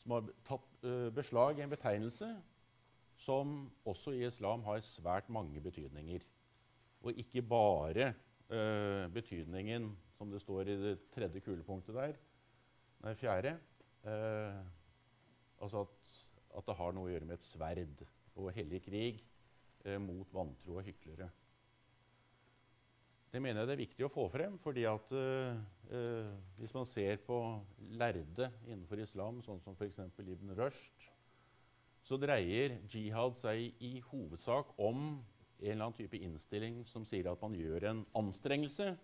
som 0.00 0.16
har 0.16 0.28
tatt 0.44 0.84
uh, 0.84 1.08
beslag 1.16 1.58
i 1.58 1.64
en 1.64 1.72
betegnelse 1.72 2.28
som 3.24 3.54
også 3.88 4.12
i 4.16 4.24
islam 4.26 4.64
har 4.66 4.82
svært 4.84 5.28
mange 5.32 5.60
betydninger. 5.64 6.24
Og 7.04 7.20
ikke 7.20 7.44
bare 7.44 8.10
eh, 8.48 9.04
betydningen 9.12 9.90
som 10.16 10.30
det 10.32 10.40
står 10.42 10.70
i 10.72 10.78
det 10.80 10.94
tredje 11.14 11.42
kulepunktet 11.44 11.96
der, 11.96 12.18
nei, 13.04 13.14
fjerde. 13.18 13.58
eh, 14.08 14.62
altså 15.60 15.84
at 15.84 16.14
at 16.54 16.66
det 16.68 16.76
har 16.78 16.94
noe 16.94 17.08
å 17.08 17.12
gjøre 17.12 17.28
med 17.28 17.38
et 17.38 17.46
sverd 17.46 18.04
og 18.38 18.52
hellig 18.54 18.80
krig 18.84 19.22
eh, 19.84 19.98
mot 20.02 20.28
vantro 20.34 20.78
og 20.78 20.86
hyklere. 20.86 21.28
Det 23.34 23.40
mener 23.42 23.62
jeg 23.62 23.66
det 23.68 23.74
er 23.74 23.82
viktig 23.82 24.06
å 24.06 24.12
få 24.14 24.28
frem, 24.30 24.54
fordi 24.62 24.84
at 24.86 25.10
eh, 25.18 25.56
eh, 25.90 26.30
hvis 26.60 26.74
man 26.76 26.86
ser 26.86 27.18
på 27.26 27.40
lærde 27.98 28.50
innenfor 28.68 29.02
islam, 29.02 29.42
sånn 29.42 29.62
som 29.64 29.74
f.eks. 29.74 29.98
Ibn 30.22 30.54
Rushd, 30.54 31.08
så 32.04 32.18
dreier 32.20 32.76
jihad 32.92 33.34
seg 33.40 33.82
i 33.82 33.96
hovedsak 34.12 34.74
om 34.78 35.16
en 35.60 35.70
eller 35.70 35.86
annen 35.86 35.96
type 35.96 36.18
innstilling 36.18 36.82
som 36.88 37.06
sier 37.08 37.28
at 37.30 37.42
man 37.42 37.54
gjør 37.56 37.88
en 37.90 38.04
anstrengelse 38.18 38.94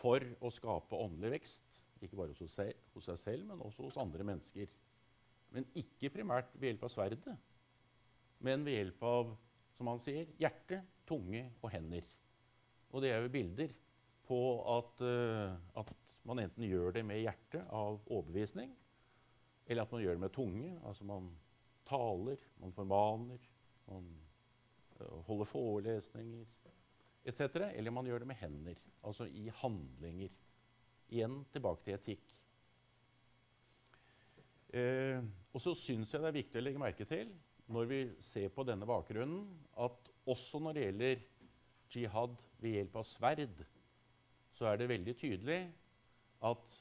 for 0.00 0.24
å 0.40 0.50
skape 0.54 0.98
åndelig 0.98 1.34
vekst. 1.38 1.66
Ikke 2.00 2.16
bare 2.18 2.34
hos 2.34 2.54
seg, 2.54 2.72
hos 2.94 3.06
seg 3.10 3.20
selv, 3.20 3.46
men 3.50 3.62
også 3.62 3.84
hos 3.86 3.98
andre 4.00 4.24
mennesker. 4.26 4.70
Men 5.54 5.66
ikke 5.76 6.12
primært 6.14 6.52
ved 6.56 6.70
hjelp 6.70 6.86
av 6.86 6.92
sverdet, 6.94 7.36
men 8.40 8.64
ved 8.64 8.78
hjelp 8.78 9.02
av 9.04 9.34
som 9.76 9.88
han 9.90 10.00
sier, 10.02 10.28
hjerte, 10.40 10.82
tunge 11.08 11.46
og 11.60 11.70
hender. 11.72 12.06
Og 12.92 13.02
det 13.04 13.12
er 13.14 13.24
jo 13.24 13.32
bilder 13.32 13.72
på 14.28 14.40
at, 14.76 15.02
uh, 15.02 15.56
at 15.80 15.92
man 16.28 16.42
enten 16.42 16.66
gjør 16.68 16.94
det 16.98 17.04
med 17.06 17.22
hjertet 17.22 17.64
av 17.72 17.98
overbevisning, 18.06 18.72
eller 19.66 19.86
at 19.86 19.94
man 19.94 20.02
gjør 20.04 20.18
det 20.18 20.24
med 20.24 20.34
tunge. 20.34 20.72
Altså 20.86 21.06
man 21.08 21.30
taler, 21.88 22.42
man 22.60 22.74
formaner, 22.76 23.48
man 23.88 24.10
uh, 25.00 25.20
holder 25.26 25.48
forelesninger 25.48 26.46
etc. 27.24 27.72
Eller 27.74 27.94
man 27.94 28.08
gjør 28.08 28.22
det 28.24 28.30
med 28.30 28.40
hender, 28.40 28.80
altså 29.04 29.26
i 29.26 29.48
handlinger. 29.62 30.32
Igjen 31.10 31.40
tilbake 31.52 31.84
til 31.84 31.96
etikk. 31.96 32.34
Eh, 34.70 35.18
og 35.50 35.62
så 35.62 35.74
syns 35.74 36.12
jeg 36.12 36.22
det 36.22 36.28
er 36.28 36.36
viktig 36.36 36.60
å 36.60 36.62
legge 36.62 36.78
merke 36.78 37.06
til 37.08 37.32
når 37.70 37.88
vi 37.90 37.98
ser 38.22 38.50
på 38.54 38.64
denne 38.66 38.86
bakgrunnen, 38.86 39.44
at 39.78 40.08
også 40.30 40.58
når 40.62 40.76
det 40.76 40.84
gjelder 40.84 41.20
jihad 41.90 42.42
ved 42.62 42.76
hjelp 42.76 42.96
av 42.98 43.06
sverd, 43.06 43.64
så 44.54 44.66
er 44.70 44.78
det 44.78 44.88
veldig 44.90 45.14
tydelig 45.18 45.58
at 46.46 46.74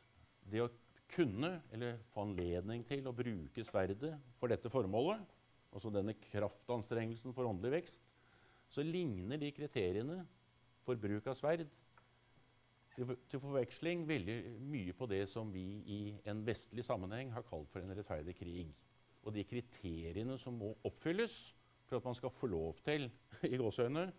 det 0.50 0.64
å 0.64 0.72
kunne, 1.10 1.60
eller 1.74 2.02
få 2.14 2.26
anledning 2.26 2.84
til 2.90 3.06
å 3.10 3.14
bruke 3.16 3.66
sverdet 3.66 4.16
for 4.38 4.50
dette 4.50 4.70
formålet, 4.74 5.22
altså 5.74 5.92
denne 5.94 6.16
kraftanstrengelsen 6.30 7.36
for 7.36 7.50
åndelig 7.50 7.80
vekst, 7.80 8.06
så 8.70 8.86
ligner 8.86 9.40
de 9.42 9.52
kriteriene 9.54 10.24
for 10.86 11.00
bruk 11.02 11.28
av 11.30 11.38
sverd 11.38 11.66
til, 12.96 13.16
til 13.30 13.42
forveksling 13.42 14.06
veldig 14.10 14.38
mye 14.70 14.96
på 14.98 15.08
det 15.10 15.24
som 15.32 15.52
vi 15.54 15.66
i 15.86 16.02
en 16.30 16.44
vestlig 16.46 16.86
sammenheng 16.86 17.34
har 17.34 17.46
kalt 17.48 17.70
for 17.72 17.82
en 17.84 17.96
rettferdig 17.96 18.36
krig. 18.38 18.74
Og 19.26 19.34
de 19.36 19.46
kriteriene 19.48 20.38
som 20.42 20.58
må 20.58 20.74
oppfylles 20.88 21.38
for 21.90 22.00
at 22.00 22.06
man 22.06 22.18
skal 22.18 22.34
få 22.34 22.50
lov 22.50 22.78
til 22.86 23.10
i 23.54 23.58
gåsøgne, 23.60 24.10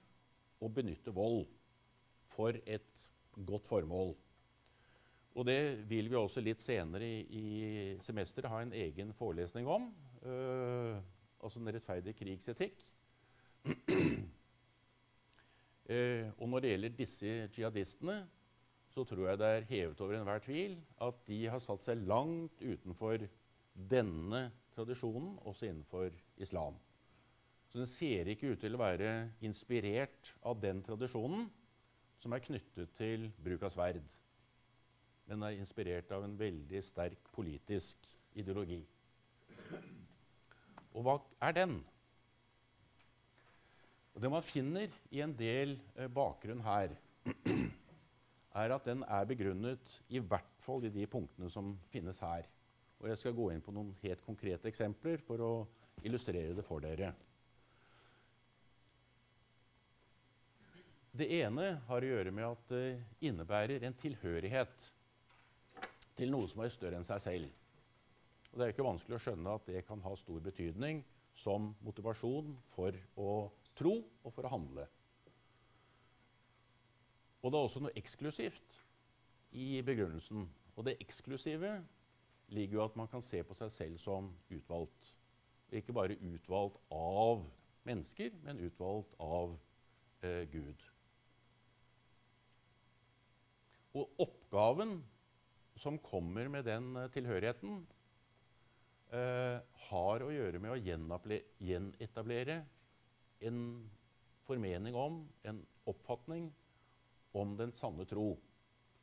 å 0.60 0.68
benytte 0.68 1.14
vold 1.16 1.46
for 2.34 2.56
et 2.68 3.06
godt 3.46 3.68
formål. 3.70 4.12
Og 5.38 5.46
det 5.46 5.86
vil 5.88 6.10
vi 6.10 6.18
også 6.18 6.42
litt 6.42 6.60
senere 6.60 7.06
i, 7.06 7.22
i 7.30 7.44
semesteret 8.04 8.50
ha 8.50 8.60
en 8.60 8.74
egen 8.76 9.14
forelesning 9.16 9.68
om. 9.70 9.86
Uh, 10.20 10.98
altså 11.40 11.60
den 11.60 11.74
rettferdige 11.74 12.18
krigsetikk. 12.20 12.84
Eh, 15.90 16.28
og 16.38 16.46
når 16.46 16.60
det 16.62 16.68
gjelder 16.70 16.92
disse 16.94 17.30
jihadistene, 17.50 18.20
så 18.94 19.02
tror 19.02 19.24
jeg 19.26 19.38
det 19.40 19.46
er 19.50 19.64
hevet 19.66 20.00
over 20.04 20.20
enhver 20.20 20.38
tvil 20.44 20.76
at 21.02 21.16
de 21.26 21.38
har 21.50 21.62
satt 21.64 21.82
seg 21.82 22.04
langt 22.06 22.62
utenfor 22.62 23.24
denne 23.90 24.42
tradisjonen, 24.76 25.32
også 25.50 25.66
innenfor 25.66 26.14
islam. 26.38 26.78
Så 27.70 27.78
den 27.78 27.90
ser 27.90 28.30
ikke 28.30 28.52
ut 28.52 28.62
til 28.62 28.74
å 28.78 28.82
være 28.84 29.10
inspirert 29.46 30.30
av 30.46 30.62
den 30.62 30.78
tradisjonen 30.86 31.48
som 32.22 32.34
er 32.34 32.44
knyttet 32.44 32.94
til 32.98 33.28
bruk 33.42 33.66
av 33.66 33.74
sverd. 33.74 34.06
Den 35.30 35.42
er 35.46 35.58
inspirert 35.58 36.10
av 36.14 36.26
en 36.26 36.38
veldig 36.38 36.82
sterk 36.82 37.30
politisk 37.34 38.08
ideologi. 38.34 38.80
Og 40.94 41.06
hva 41.06 41.16
er 41.46 41.56
den? 41.56 41.76
Og 44.14 44.22
det 44.24 44.30
man 44.32 44.44
finner 44.44 44.90
i 45.14 45.22
en 45.24 45.34
del 45.38 45.76
eh, 45.94 46.10
bakgrunn 46.10 46.62
her, 46.66 46.96
er 48.60 48.74
at 48.74 48.88
den 48.88 49.04
er 49.06 49.28
begrunnet 49.28 49.92
i 50.10 50.18
hvert 50.18 50.56
fall 50.64 50.84
i 50.84 50.92
de 50.92 51.06
punktene 51.10 51.50
som 51.52 51.76
finnes 51.92 52.18
her. 52.24 52.48
Og 53.00 53.08
jeg 53.08 53.20
skal 53.20 53.36
gå 53.36 53.50
inn 53.52 53.62
på 53.64 53.72
noen 53.72 53.94
helt 54.02 54.22
konkrete 54.26 54.68
eksempler 54.68 55.22
for 55.24 55.40
å 55.44 55.52
illustrere 56.04 56.56
det 56.56 56.64
for 56.66 56.82
dere. 56.84 57.12
Det 61.10 61.26
ene 61.40 61.72
har 61.88 62.04
å 62.04 62.10
gjøre 62.12 62.32
med 62.34 62.46
at 62.46 62.68
det 62.70 63.26
innebærer 63.26 63.82
en 63.86 63.96
tilhørighet 63.98 64.90
til 66.18 66.30
noe 66.30 66.46
som 66.50 66.62
er 66.62 66.74
større 66.74 67.00
enn 67.00 67.06
seg 67.06 67.22
selv. 67.24 67.59
Og 68.50 68.58
Det 68.58 68.66
er 68.66 68.72
ikke 68.74 68.86
vanskelig 68.86 69.16
å 69.16 69.22
skjønne 69.24 69.54
at 69.54 69.66
det 69.68 69.84
kan 69.86 70.02
ha 70.02 70.14
stor 70.18 70.40
betydning 70.42 71.04
som 71.38 71.70
motivasjon 71.86 72.56
for 72.74 72.96
å 73.20 73.34
tro 73.78 73.94
og 74.00 74.34
for 74.34 74.46
å 74.46 74.52
handle. 74.52 74.86
Og 77.40 77.52
det 77.52 77.58
er 77.58 77.68
også 77.68 77.82
noe 77.84 77.96
eksklusivt 77.96 78.76
i 79.56 79.80
begrunnelsen. 79.86 80.44
Og 80.76 80.86
det 80.86 80.98
eksklusive 81.00 81.78
ligger 82.52 82.80
jo 82.80 82.84
at 82.84 82.98
man 82.98 83.08
kan 83.08 83.22
se 83.24 83.40
på 83.46 83.56
seg 83.56 83.72
selv 83.72 84.02
som 84.02 84.28
utvalgt. 84.50 85.12
Ikke 85.70 85.94
bare 85.94 86.18
utvalgt 86.18 86.80
av 86.92 87.44
mennesker, 87.86 88.34
men 88.44 88.60
utvalgt 88.66 89.14
av 89.22 89.54
eh, 90.26 90.44
Gud. 90.50 90.82
Og 93.96 94.20
oppgaven 94.22 94.98
som 95.80 95.98
kommer 96.04 96.50
med 96.52 96.66
den 96.68 96.92
uh, 96.98 97.08
tilhørigheten, 97.14 97.80
har 99.10 100.22
å 100.22 100.30
gjøre 100.30 100.60
med 100.62 100.70
å 100.70 100.78
gjenetablere 100.78 102.60
en 103.46 103.62
formening 104.46 104.94
om, 104.98 105.24
en 105.42 105.62
oppfatning 105.90 106.50
om 107.38 107.56
den 107.58 107.72
sanne 107.74 108.06
tro. 108.08 108.32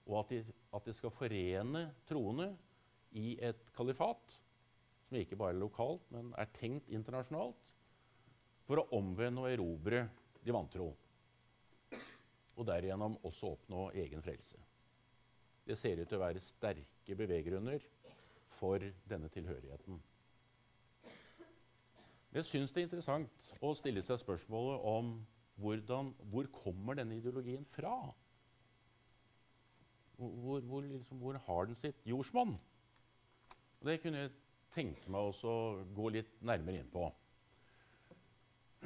Og 0.08 0.20
at 0.22 0.32
de, 0.32 0.42
at 0.76 0.88
de 0.88 0.96
skal 0.96 1.14
forene 1.16 1.90
troende 2.08 2.54
i 3.20 3.36
et 3.44 3.60
kalifat, 3.76 4.38
som 5.08 5.20
ikke 5.20 5.40
bare 5.40 5.56
er 5.56 5.62
lokalt, 5.62 6.04
men 6.12 6.34
er 6.40 6.52
tenkt 6.56 6.90
internasjonalt, 6.92 7.74
for 8.68 8.82
å 8.82 8.88
omvende 8.98 9.44
og 9.44 9.52
erobre 9.52 10.06
de 10.44 10.56
vantro. 10.56 10.90
Og 12.58 12.66
derigjennom 12.68 13.20
også 13.28 13.54
oppnå 13.56 13.90
egen 13.96 14.24
frelse. 14.24 14.60
Det 15.68 15.76
ser 15.80 16.00
ut 16.00 16.08
til 16.08 16.20
å 16.20 16.24
være 16.24 16.44
sterke 16.44 17.16
beveggrunner 17.20 17.84
for 18.58 18.82
denne 19.10 19.30
tilhørigheten. 19.34 20.02
Jeg 22.34 22.46
syns 22.46 22.74
det 22.74 22.82
er 22.82 22.88
interessant 22.90 23.52
å 23.64 23.72
stille 23.78 24.04
seg 24.06 24.20
spørsmålet 24.22 24.84
om 24.86 25.14
hvordan, 25.58 26.12
hvor 26.30 26.50
kommer 26.54 26.98
denne 26.98 27.18
ideologien 27.18 27.66
fra? 27.74 27.96
Hvor, 30.18 30.60
hvor, 30.60 30.82
liksom, 30.82 31.18
hvor 31.18 31.38
har 31.48 31.66
den 31.66 31.78
sitt 31.78 32.06
jordsmonn? 32.06 32.58
Det 33.86 34.02
kunne 34.02 34.26
jeg 34.26 34.36
tenke 34.74 35.10
meg 35.14 35.30
også 35.32 35.48
å 35.50 35.86
gå 35.98 36.10
litt 36.14 36.38
nærmere 36.46 36.82
inn 36.82 36.92
på. 36.94 37.08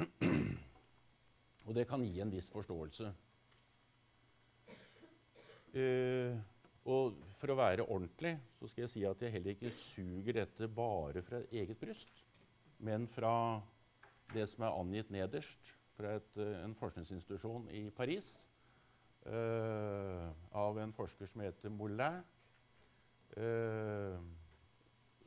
Og 1.67 1.75
det 1.75 1.87
kan 1.89 2.03
gi 2.03 2.19
en 2.23 2.31
viss 2.33 2.49
forståelse. 2.51 3.11
Uh, 5.71 6.35
og 6.83 7.15
for 7.41 7.51
å 7.53 7.57
være 7.57 7.87
ordentlig 7.89 8.35
så 8.59 8.69
skal 8.69 8.85
jeg 8.85 8.93
si 8.93 9.03
at 9.09 9.21
jeg 9.23 9.33
heller 9.33 9.55
ikke 9.55 9.73
suger 9.73 10.37
dette 10.43 10.67
bare 10.69 11.23
fra 11.25 11.41
eget 11.49 11.79
bryst, 11.81 12.23
men 12.85 13.07
fra 13.09 13.33
det 14.31 14.45
som 14.51 14.65
er 14.65 14.77
angitt 14.77 15.09
nederst 15.13 15.71
fra 15.97 16.15
et, 16.19 16.37
eh, 16.37 16.59
en 16.63 16.75
forskningsinstitusjon 16.77 17.67
i 17.77 17.87
Paris 17.93 18.29
uh, 19.27 20.29
av 20.57 20.79
en 20.81 20.93
forsker 20.95 21.29
som 21.29 21.43
heter 21.43 21.73
Moulin, 21.73 22.21
uh, 23.37 24.17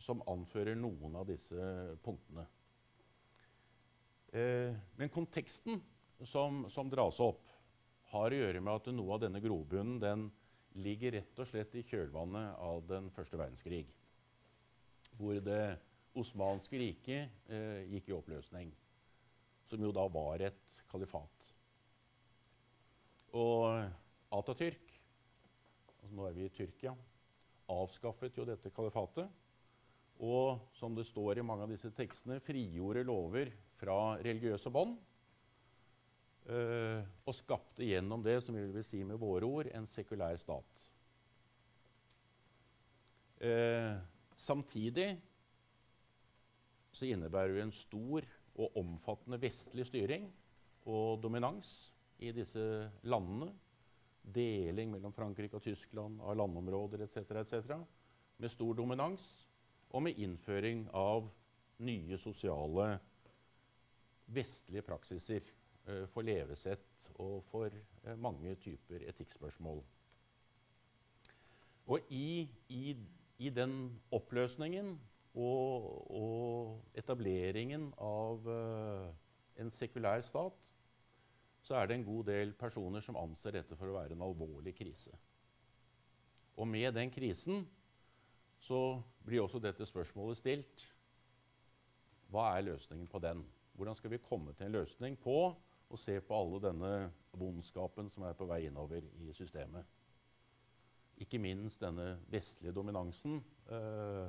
som 0.03 0.23
anfører 0.31 0.79
noen 0.79 1.15
av 1.21 1.29
disse 1.29 1.67
punktene. 2.05 2.47
Uh, 4.35 4.75
men 4.99 5.13
konteksten 5.15 5.83
som, 6.27 6.65
som, 6.73 6.91
dras 6.91 7.21
opp, 7.23 7.45
har 8.15 8.35
å 8.35 8.41
gjøre 8.41 8.63
med 8.63 8.75
at 8.75 8.91
noe 8.95 9.15
av 9.15 9.23
denne 9.27 9.43
grobunnen 9.43 10.01
den 10.03 10.27
ligger 10.83 11.19
rett 11.19 11.39
og 11.39 11.49
slett 11.49 11.75
i 11.79 11.85
kjølvannet 11.87 12.57
av 12.63 12.83
den 12.89 13.11
første 13.15 13.39
verdenskrig. 13.39 13.85
Hvor 15.15 15.39
det 15.45 15.77
osmanske 16.19 16.79
riket 16.79 17.51
eh, 17.51 17.85
gikk 17.91 18.11
i 18.11 18.17
oppløsning. 18.17 18.73
Som 19.71 19.83
jo 19.83 19.93
da 19.95 20.05
var 20.13 20.43
et 20.45 20.81
kalifat. 20.91 21.49
Og 23.35 23.83
Atatürk, 24.35 24.93
altså 26.03 26.15
nå 26.15 26.29
er 26.29 26.37
vi 26.37 26.47
i 26.47 26.53
Tyrkia, 26.55 26.93
avskaffet 27.71 28.37
jo 28.39 28.47
dette 28.47 28.71
kalifatet. 28.75 29.31
Og 30.23 30.61
som 30.79 30.95
det 30.95 31.07
står 31.09 31.41
i 31.41 31.47
mange 31.47 31.67
av 31.67 31.73
disse 31.73 31.91
tekstene, 31.95 32.39
frigjorde 32.45 33.03
lover 33.07 33.51
fra 33.81 34.15
religiøse 34.23 34.71
bånd. 34.71 34.95
Eh, 36.51 37.05
og 37.25 37.37
skapte 37.37 37.87
gjennom 37.87 38.23
det, 38.25 38.41
som 38.45 38.57
vi 38.57 38.65
vil 38.73 38.87
si 38.87 39.03
med 39.07 39.21
våre 39.21 39.49
ord, 39.49 39.71
en 39.73 39.89
sekulær 39.91 40.37
stat. 40.41 40.83
Eh, 43.45 43.95
samtidig 44.37 45.09
så 46.95 47.09
innebærer 47.11 47.57
det 47.57 47.67
en 47.67 47.75
stor 47.75 48.27
og 48.55 48.77
omfattende 48.79 49.41
vestlig 49.43 49.87
styring 49.89 50.29
og 50.87 51.21
dominans 51.23 51.93
i 52.23 52.31
disse 52.33 52.91
landene. 53.03 53.51
Deling 54.25 54.89
mellom 54.95 55.13
Frankrike 55.13 55.59
og 55.59 55.65
Tyskland 55.67 56.23
av 56.25 56.37
landområder 56.39 57.03
etc. 57.05 57.19
etc. 57.43 57.75
Med 58.41 58.53
stor 58.53 58.73
dominans 58.79 59.45
og 59.91 60.07
med 60.07 60.17
innføring 60.19 60.87
av 60.97 61.29
nye 61.85 62.17
sosiale 62.19 62.95
vestlige 64.33 64.87
praksiser 64.87 65.45
for 66.15 66.27
levesett 66.27 67.11
og 67.21 67.43
for 67.51 67.73
uh, 68.07 68.15
mange 68.19 68.55
typer 68.63 69.05
etikkspørsmål. 69.11 69.83
Og 71.87 72.01
i, 72.09 72.49
i, 72.73 72.97
i 73.39 73.51
den 73.53 74.01
oppløsningen 74.15 74.95
og, 75.35 75.91
og 76.11 76.99
etableringen 76.99 77.91
av 78.01 78.49
uh, 78.49 79.11
en 79.61 79.71
sekulær 79.71 80.25
stat, 80.25 80.57
så 81.65 81.79
er 81.79 81.89
det 81.89 81.99
en 81.99 82.09
god 82.09 82.27
del 82.29 82.53
personer 82.59 83.05
som 83.05 83.17
anser 83.17 83.57
dette 83.57 83.77
for 83.77 83.89
å 83.89 83.97
være 83.97 84.17
en 84.17 84.25
alvorlig 84.25 84.75
krise. 84.77 85.13
Og 86.61 86.69
med 86.69 86.93
den 86.95 87.11
krisen 87.11 87.65
så 88.63 89.01
blir 89.25 89.43
også 89.43 89.61
dette 89.61 89.87
spørsmålet 89.89 90.39
stilt. 90.39 90.85
Hva 92.33 92.51
er 92.57 92.69
løsningen 92.69 93.09
på 93.11 93.21
den? 93.23 93.43
Hvordan 93.75 93.97
skal 93.99 94.13
vi 94.13 94.23
komme 94.23 94.55
til 94.55 94.69
en 94.69 94.77
løsning 94.77 95.17
på 95.21 95.55
å 95.95 96.01
se 96.01 96.17
på 96.21 96.37
alle 96.37 96.61
denne 96.63 96.93
vondskapen 97.39 98.11
som 98.13 98.27
er 98.27 98.37
på 98.39 98.47
vei 98.51 98.65
innover 98.69 99.07
i 99.23 99.33
systemet? 99.37 99.87
Ikke 101.23 101.39
minst 101.39 101.83
denne 101.83 102.17
vestlige 102.31 102.75
dominansen 102.75 103.39
eh, 103.71 104.27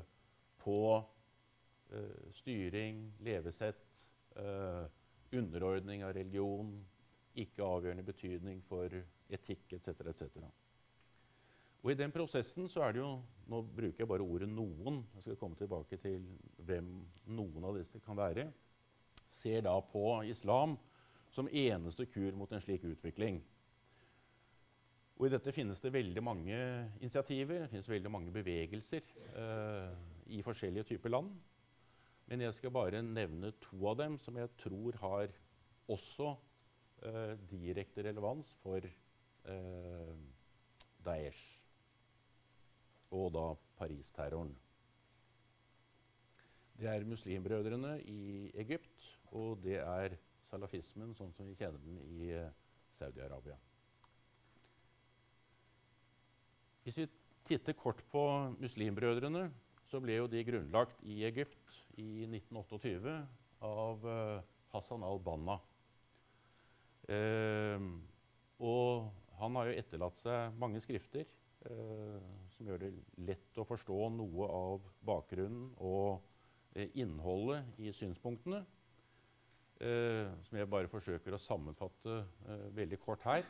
på 0.62 0.80
eh, 0.96 2.28
styring, 2.38 3.08
levesett, 3.26 4.06
eh, 4.38 4.84
underordning 5.36 6.06
av 6.06 6.14
religion, 6.16 6.76
ikke 7.36 7.66
avgjørende 7.66 8.06
betydning 8.06 8.62
for 8.70 8.94
etikk 9.34 9.74
etc. 9.80 10.06
etc. 10.12 10.46
Og 11.86 11.92
I 11.92 11.98
den 12.00 12.14
prosessen 12.14 12.70
så 12.72 12.86
er 12.86 12.96
det 12.96 13.04
jo 13.04 13.16
Nå 13.46 13.60
bruker 13.62 14.02
jeg 14.02 14.10
bare 14.10 14.26
ordet 14.26 14.48
'noen'. 14.50 15.04
Jeg 15.14 15.22
skal 15.22 15.36
komme 15.38 15.56
tilbake 15.56 15.98
til 16.02 16.24
hvem 16.66 16.88
noen 17.30 17.64
av 17.64 17.76
disse 17.78 18.00
kan 18.02 18.18
være. 18.18 18.48
Ser 19.28 19.62
da 19.62 19.76
på 19.80 20.24
islam 20.26 20.74
som 21.36 21.50
eneste 21.52 22.08
kur 22.08 22.36
mot 22.40 22.52
en 22.56 22.64
slik 22.64 22.86
utvikling. 22.88 23.42
Og 25.16 25.28
I 25.28 25.32
dette 25.32 25.54
finnes 25.56 25.80
det 25.80 25.94
veldig 25.96 26.24
mange 26.24 26.56
initiativer, 27.00 27.62
det 27.64 27.72
finnes 27.72 27.88
veldig 27.88 28.12
mange 28.12 28.34
bevegelser 28.36 29.06
eh, 29.40 29.94
i 30.36 30.42
forskjellige 30.44 30.90
typer 30.92 31.14
land. 31.14 31.30
Men 32.28 32.42
jeg 32.42 32.56
skal 32.58 32.74
bare 32.74 33.04
nevne 33.06 33.54
to 33.64 33.80
av 33.92 34.00
dem 34.02 34.18
som 34.20 34.36
jeg 34.40 34.52
tror 34.60 34.98
har 35.00 35.32
også 35.92 36.34
eh, 37.06 37.36
direkte 37.52 38.04
relevans 38.04 38.50
for 38.64 38.84
eh, 38.84 40.14
Daesh. 41.06 41.44
Og 43.16 43.30
da 43.32 43.48
Paris-terroren. 43.80 44.52
Det 46.76 46.92
er 46.92 47.08
muslimbrødrene 47.08 48.02
i 48.04 48.52
Egypt, 48.60 49.06
og 49.32 49.62
det 49.64 49.78
er 49.80 50.18
salafismen 50.56 51.16
sånn 51.18 51.34
som 51.36 51.48
vi 51.50 51.58
kjenner 51.60 51.82
den 51.84 52.00
i 52.16 52.32
eh, 52.32 52.52
Saudi-Arabia. 52.96 53.58
Hvis 56.86 57.00
vi 57.02 57.08
titter 57.46 57.76
kort 57.78 58.02
på 58.12 58.24
muslimbrødrene, 58.62 59.50
så 59.90 60.00
ble 60.02 60.20
jo 60.20 60.30
de 60.32 60.44
grunnlagt 60.48 61.02
i 61.06 61.24
Egypt 61.28 61.76
i 62.02 62.26
1928 62.26 63.16
av 63.66 64.06
uh, 64.06 64.42
Hassan 64.74 65.06
al-Banna. 65.06 65.60
Eh, 67.10 67.86
og 68.66 69.10
han 69.40 69.58
har 69.60 69.70
jo 69.70 69.76
etterlatt 69.82 70.18
seg 70.18 70.56
mange 70.62 70.82
skrifter 70.82 71.26
eh, 71.70 72.30
som 72.56 72.70
gjør 72.70 72.82
det 72.82 72.92
lett 73.28 73.60
å 73.62 73.66
forstå 73.68 73.98
noe 74.16 74.48
av 74.50 74.88
bakgrunnen 75.06 75.68
og 75.86 76.24
innholdet 76.98 77.78
i 77.82 77.94
synspunktene. 77.96 78.64
Som 79.76 80.56
jeg 80.56 80.70
bare 80.72 80.88
forsøker 80.88 81.36
å 81.36 81.40
sammenfatte 81.42 82.22
veldig 82.78 83.00
kort 83.04 83.26
her. 83.28 83.44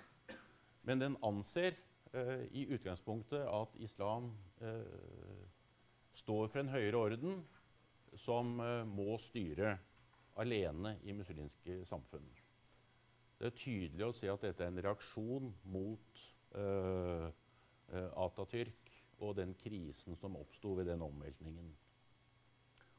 Men 0.85 1.01
den 1.01 1.17
anser 1.25 1.73
uh, 2.13 2.45
i 2.53 2.67
utgangspunktet 2.69 3.47
at 3.49 3.75
islam 3.81 4.29
uh, 4.61 4.81
står 6.13 6.47
for 6.47 6.61
en 6.61 6.69
høyere 6.69 6.97
orden 6.99 7.39
som 8.21 8.59
uh, 8.61 8.85
må 8.87 9.17
styre 9.21 9.75
alene 10.37 10.95
i 11.03 11.15
muslimske 11.17 11.81
samfunn. 11.89 12.27
Det 13.39 13.49
er 13.49 13.57
tydelig 13.57 14.05
å 14.05 14.15
se 14.15 14.29
at 14.31 14.45
dette 14.45 14.63
er 14.63 14.71
en 14.71 14.83
reaksjon 14.83 15.51
mot 15.73 16.23
Atatürk 18.15 18.91
og 19.19 19.33
den 19.35 19.51
krisen 19.59 20.15
som 20.15 20.37
oppsto 20.39 20.71
ved 20.77 20.87
den 20.87 21.03
omveltningen. 21.03 21.67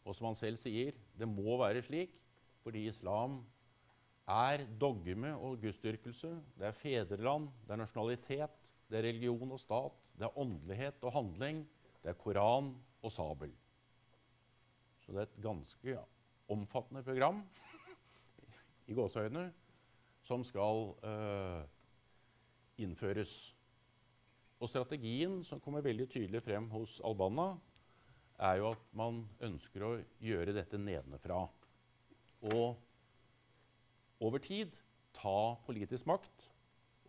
Og 0.05 0.17
som 0.17 0.29
han 0.29 0.37
selv 0.37 0.61
sier, 0.61 0.93
det 1.17 1.29
må 1.29 1.57
være 1.62 1.81
slik 1.87 2.12
fordi 2.67 2.89
islam 2.91 3.39
er 4.27 4.65
dogme 4.81 5.31
og 5.39 5.61
gudsdyrkelse. 5.63 6.33
Det 6.59 6.67
er 6.67 6.75
fedreland, 6.75 7.47
det 7.63 7.77
er 7.77 7.79
nasjonalitet, 7.79 8.57
det 8.91 8.99
er 8.99 9.07
religion 9.07 9.53
og 9.55 9.61
stat, 9.63 10.09
det 10.19 10.27
er 10.27 10.39
åndelighet 10.39 11.05
og 11.07 11.13
handling, 11.15 11.61
det 12.03 12.11
er 12.11 12.19
Koran 12.19 12.73
og 13.03 13.13
sabel. 13.15 13.53
Så 15.05 15.15
det 15.15 15.21
er 15.23 15.29
et 15.29 15.43
ganske 15.43 15.99
omfattende 16.51 17.05
program 17.07 17.45
i 18.87 18.95
gåseøyne 18.95 19.45
som 20.27 20.43
skal 20.47 20.91
uh, 21.07 21.63
innføres. 22.83 23.37
Og 24.59 24.73
strategien 24.73 25.45
som 25.47 25.63
kommer 25.63 25.87
veldig 25.87 26.09
tydelig 26.11 26.43
frem 26.43 26.67
hos 26.75 26.99
Albana, 27.07 27.53
er 28.43 28.59
jo 28.59 28.73
at 28.75 28.83
man 28.97 29.23
ønsker 29.47 29.85
å 29.87 29.93
gjøre 30.21 30.55
dette 30.57 30.81
nedenfra. 30.81 31.47
Og 32.55 32.77
over 34.23 34.43
tid 34.43 34.75
ta 35.17 35.57
politisk 35.67 36.07
makt 36.09 36.47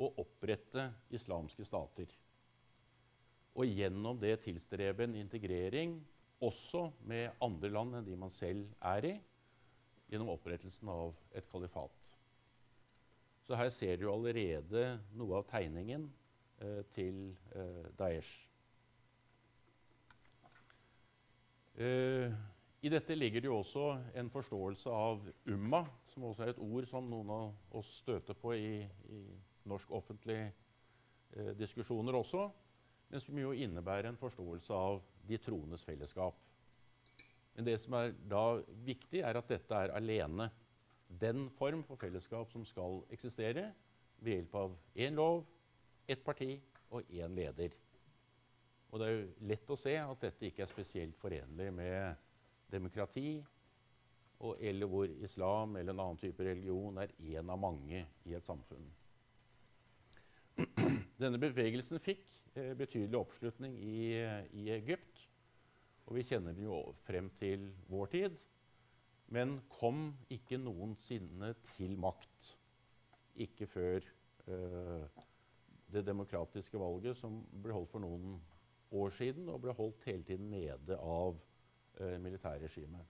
og 0.01 0.19
opprette 0.21 0.89
islamske 1.13 1.65
stater. 1.65 2.09
Og 3.57 3.65
gjennom 3.69 4.19
det 4.21 4.35
tilstrebe 4.43 5.07
en 5.07 5.17
integrering 5.17 5.97
også 6.43 6.91
med 7.09 7.33
andre 7.41 7.71
land 7.73 7.97
enn 7.97 8.05
de 8.05 8.17
man 8.19 8.33
selv 8.33 8.67
er 8.85 9.09
i, 9.09 9.15
gjennom 10.07 10.29
opprettelsen 10.35 10.89
av 10.93 11.15
et 11.35 11.47
kalifat. 11.49 11.95
Så 13.47 13.57
her 13.57 13.71
ser 13.73 13.97
du 13.97 14.09
allerede 14.11 14.97
noe 15.17 15.39
av 15.39 15.47
tegningen 15.49 16.05
eh, 16.61 16.83
til 16.93 17.31
eh, 17.55 17.87
Daesh. 17.97 18.33
Eh, 21.77 22.33
I 22.85 22.89
dette 22.93 23.15
ligger 23.17 23.41
det 23.41 23.49
jo 23.49 23.57
også 23.57 23.85
en 24.19 24.29
forståelse 24.29 24.91
av 24.93 25.23
umma, 25.49 25.81
som 26.11 26.27
også 26.29 26.45
er 26.45 26.51
et 26.53 26.61
ord 26.61 26.85
som 26.89 27.07
noen 27.09 27.31
av 27.33 27.77
oss 27.79 27.89
støter 28.03 28.37
på 28.37 28.53
i, 28.53 28.83
i 28.85 29.21
norsk 29.67 29.91
offentlig 29.97 30.43
eh, 30.45 31.53
diskusjoner 31.57 32.19
også, 32.19 32.45
men 33.09 33.23
som 33.23 33.39
jo 33.39 33.55
innebærer 33.55 34.11
en 34.11 34.19
forståelse 34.19 34.77
av 34.77 35.01
de 35.27 35.39
troendes 35.41 35.83
fellesskap. 35.87 36.37
Men 37.55 37.65
det 37.65 37.79
som 37.81 37.95
er 37.97 38.13
da 38.29 38.59
viktig, 38.85 39.23
er 39.25 39.39
at 39.39 39.49
dette 39.49 39.81
er 39.87 39.95
alene 39.97 40.51
den 41.07 41.47
form 41.57 41.81
for 41.87 41.97
fellesskap 41.97 42.51
som 42.51 42.65
skal 42.67 43.01
eksistere 43.15 43.71
ved 44.21 44.35
hjelp 44.35 44.55
av 44.59 44.77
én 44.93 45.17
lov, 45.17 45.41
ett 46.05 46.21
parti 46.23 46.51
og 46.93 47.09
én 47.09 47.33
leder. 47.33 47.73
Og 48.91 49.01
det 49.01 49.07
er 49.07 49.15
jo 49.15 49.49
lett 49.49 49.73
å 49.73 49.79
se 49.79 49.97
at 49.97 50.21
dette 50.21 50.47
ikke 50.47 50.63
er 50.67 50.69
spesielt 50.69 51.17
forenlig 51.19 51.71
med 51.73 52.26
demokrati, 52.71 53.43
og 54.45 54.57
eller 54.61 54.89
hvor 54.89 55.09
islam 55.25 55.75
eller 55.79 55.93
en 55.93 55.99
annen 56.03 56.19
type 56.21 56.45
religion 56.45 56.97
er 57.01 57.13
én 57.17 57.49
av 57.49 57.59
mange 57.59 58.03
i 58.25 58.35
et 58.37 58.45
samfunn. 58.45 58.85
Denne 61.21 61.39
bevegelsen 61.41 62.01
fikk 62.01 62.25
eh, 62.55 62.73
betydelig 62.77 63.17
oppslutning 63.17 63.77
i, 63.81 64.11
i, 64.53 64.67
Egypt. 64.75 65.23
Og 66.07 66.19
vi 66.19 66.25
kjenner 66.27 66.55
den 66.55 66.67
jo 66.69 66.81
frem 67.07 67.29
til 67.41 67.67
vår 67.89 68.11
tid. 68.13 68.37
Men 69.33 69.57
kom 69.73 70.11
ikke 70.31 70.59
noensinne 70.61 71.51
til 71.75 71.97
makt. 71.99 72.53
Ikke 73.43 73.67
før 73.69 74.05
eh, 74.47 75.23
det 75.91 76.05
demokratiske 76.07 76.79
valget 76.79 77.17
som 77.19 77.41
ble 77.63 77.75
holdt 77.75 77.91
for 77.91 78.03
noen 78.03 78.37
år 78.95 79.11
siden, 79.17 79.49
og 79.51 79.61
ble 79.65 79.75
holdt 79.75 80.05
hele 80.07 80.23
tiden 80.27 80.49
nede 80.53 80.95
av 81.01 81.35
militærregimet. 82.21 83.05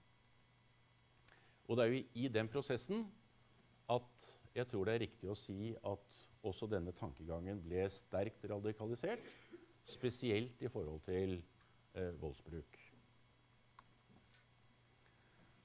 Og 1.68 1.76
det 1.76 1.84
er 1.84 1.92
jo 1.92 2.04
i 2.14 2.28
den 2.32 2.48
prosessen 2.48 3.04
at 3.92 4.28
jeg 4.54 4.68
tror 4.68 4.88
det 4.88 4.94
er 4.94 5.04
riktig 5.04 5.28
å 5.30 5.36
si 5.38 5.74
at 5.86 6.16
også 6.48 6.68
denne 6.70 6.94
tankegangen 6.96 7.60
ble 7.62 7.84
sterkt 7.92 8.46
radikalisert, 8.50 9.22
spesielt 9.88 10.62
i 10.62 10.70
forhold 10.72 11.02
til 11.06 11.38
eh, 11.94 12.12
voldsbruk. 12.20 12.78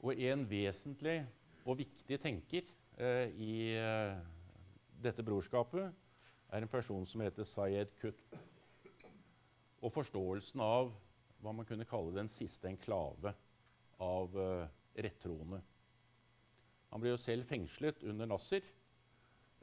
Og 0.03 0.19
en 0.19 0.43
vesentlig 0.49 1.21
og 1.63 1.79
viktig 1.79 2.19
tenker 2.19 2.67
eh, 2.99 3.31
i 3.39 3.53
eh, 3.79 4.17
dette 5.03 5.23
brorskapet 5.23 5.88
er 6.53 6.63
en 6.63 6.71
person 6.71 7.05
som 7.07 7.23
heter 7.23 7.47
Sayed 7.47 7.95
Qutb. 8.01 8.36
Og 9.83 9.91
forståelsen 9.91 10.63
av 10.63 10.91
hva 11.43 11.53
man 11.56 11.67
kunne 11.67 11.88
kalle 11.88 12.15
den 12.15 12.32
siste 12.32 12.69
enklave 12.69 13.34
av 14.03 14.36
uh, 14.38 14.63
rettroende. 14.95 15.60
Han 16.93 17.01
ble 17.01 17.13
jo 17.13 17.21
selv 17.21 17.47
fengslet 17.49 18.03
under 18.08 18.29
Nasser 18.29 18.65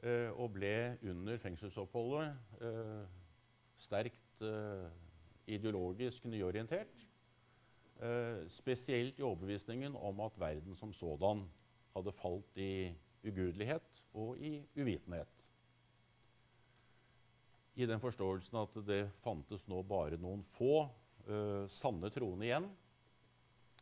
uh, 0.05 0.29
og 0.35 0.53
ble 0.57 0.73
under 1.09 1.41
fengselsoppholdet 1.41 2.61
uh, 2.63 3.05
sterkt 3.81 4.19
ideologisk 5.45 6.23
nyorientert. 6.25 7.03
spesielt 8.49 9.19
i 9.19 9.21
overbevisningen 9.21 9.93
om 9.95 10.19
at 10.25 10.39
verden 10.39 10.75
som 10.75 10.93
sådan 10.93 11.43
hadde 11.93 12.11
falt 12.11 12.57
i 12.57 12.89
ugudelighet 13.21 14.01
og 14.13 14.39
i 14.41 14.63
uvitenhet 14.75 15.51
i 17.79 17.87
den 17.87 18.01
forståelsen 18.01 18.57
at 18.61 18.75
det 18.87 19.03
fantes 19.23 19.63
nå 19.71 19.81
bare 19.87 20.19
noen 20.19 20.43
få 20.57 20.83
uh, 21.27 21.67
sanne 21.71 22.09
troende 22.13 22.47
igjen 22.47 22.67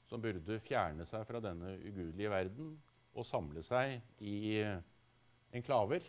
som 0.10 0.22
burde 0.22 0.58
fjerne 0.66 1.06
seg 1.06 1.26
fra 1.28 1.42
denne 1.44 1.76
ugudelige 1.78 2.32
verden 2.34 2.74
og 3.14 3.28
samle 3.28 3.64
seg 3.66 4.00
i 4.26 4.60
uh, 4.66 4.80
enklaver, 5.56 6.06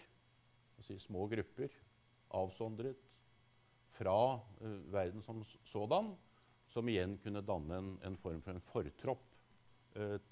si 0.80 0.96
små 1.00 1.26
grupper, 1.28 1.72
avsondret 2.38 3.00
fra 3.98 4.16
uh, 4.38 4.78
verden 4.92 5.24
som 5.26 5.42
sådan, 5.68 6.14
som 6.70 6.88
igjen 6.88 7.18
kunne 7.20 7.44
danne 7.44 7.80
en, 7.82 7.94
en 8.06 8.18
form 8.20 8.40
for 8.44 8.54
en 8.54 8.68
fortropp 8.70 9.26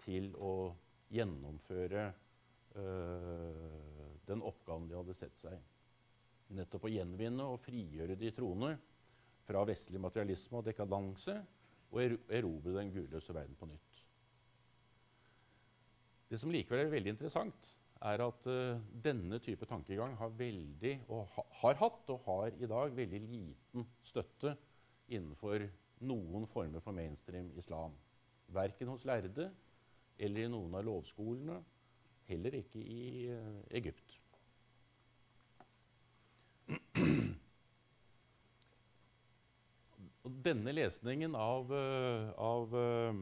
til 0.05 0.29
å 0.39 0.71
gjennomføre 1.11 2.05
den 4.29 4.45
oppgaven 4.47 4.87
de 4.87 4.95
hadde 4.95 5.17
sett 5.19 5.35
seg. 5.41 5.57
Nettopp 6.55 6.87
å 6.87 6.93
gjenvinne 6.93 7.43
og 7.43 7.59
frigjøre 7.65 8.15
de 8.21 8.31
troende 8.37 8.77
fra 9.49 9.65
vestlig 9.69 10.01
materialisme 10.01 10.61
og 10.61 10.67
dekadanse 10.69 11.39
og 11.89 12.03
erobre 12.05 12.77
den 12.77 12.93
gudløse 12.93 13.35
verden 13.35 13.57
på 13.57 13.69
nytt. 13.71 14.03
Det 16.29 16.37
som 16.41 16.53
likevel 16.53 16.85
er 16.85 16.93
veldig 16.93 17.15
interessant, 17.15 17.71
er 18.05 18.23
at 18.23 18.47
uh, 18.47 18.81
denne 19.05 19.41
type 19.43 19.67
tankegang 19.67 20.13
har, 20.21 20.35
veldig, 20.39 20.93
ha, 21.09 21.45
har 21.63 21.79
hatt 21.81 22.13
og 22.15 22.21
har 22.27 22.53
i 22.61 22.69
dag 22.71 22.93
veldig 22.95 23.21
liten 23.25 23.89
støtte 24.07 24.55
innenfor 25.09 25.65
noen 26.07 26.47
former 26.53 26.85
for 26.85 26.95
mainstream 26.95 27.49
islam. 27.59 27.97
Verken 28.55 28.93
hos 28.93 29.07
lærde 29.09 29.49
eller 30.19 30.45
i 30.45 30.53
noen 30.53 30.75
av 30.75 30.87
lovskolene, 30.87 31.59
heller 32.29 32.61
ikke 32.61 32.83
i 32.85 33.27
uh, 33.33 33.61
Egypt. 33.81 34.19
Og 40.29 40.38
denne 40.49 40.73
lesningen 40.73 41.35
av, 41.37 41.73
eh, 41.75 42.31
av 42.41 42.75
uh, 42.75 43.15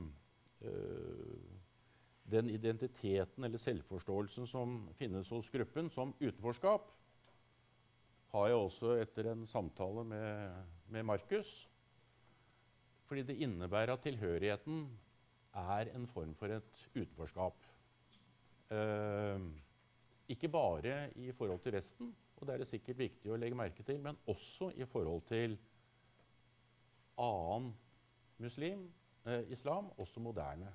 den 2.26 2.50
identiteten 2.50 3.44
eller 3.46 3.62
selvforståelsen 3.62 4.46
som 4.50 4.78
finnes 4.98 5.30
hos 5.34 5.50
gruppen, 5.50 5.90
som 5.90 6.14
utenforskap, 6.20 6.88
har 8.34 8.50
jeg 8.50 8.60
også 8.60 8.96
etter 9.00 9.30
en 9.32 9.46
samtale 9.48 10.04
med, 10.06 10.64
med 10.92 11.06
Markus. 11.06 11.50
Fordi 13.06 13.22
det 13.28 13.38
innebærer 13.46 13.94
at 13.94 14.02
tilhørigheten 14.02 14.88
er 15.56 15.92
en 15.94 16.08
form 16.10 16.34
for 16.36 16.52
et 16.52 16.82
utenforskap. 16.96 17.70
Uh, 18.70 19.38
ikke 20.28 20.50
bare 20.50 20.98
i 21.22 21.30
forhold 21.32 21.62
til 21.62 21.76
resten, 21.78 22.10
og 22.36 22.46
det 22.46 22.54
er 22.54 22.62
det 22.62 22.68
sikkert 22.68 22.98
viktig 22.98 23.30
å 23.30 23.38
legge 23.38 23.56
merke 23.58 23.86
til, 23.86 24.00
men 24.02 24.18
også 24.28 24.72
i 24.74 24.84
forhold 24.90 25.22
til 25.30 25.54
annen 27.18 27.72
muslim, 28.38 28.92
eh, 29.24 29.50
islam, 29.52 29.90
også 29.98 30.20
moderne. 30.20 30.72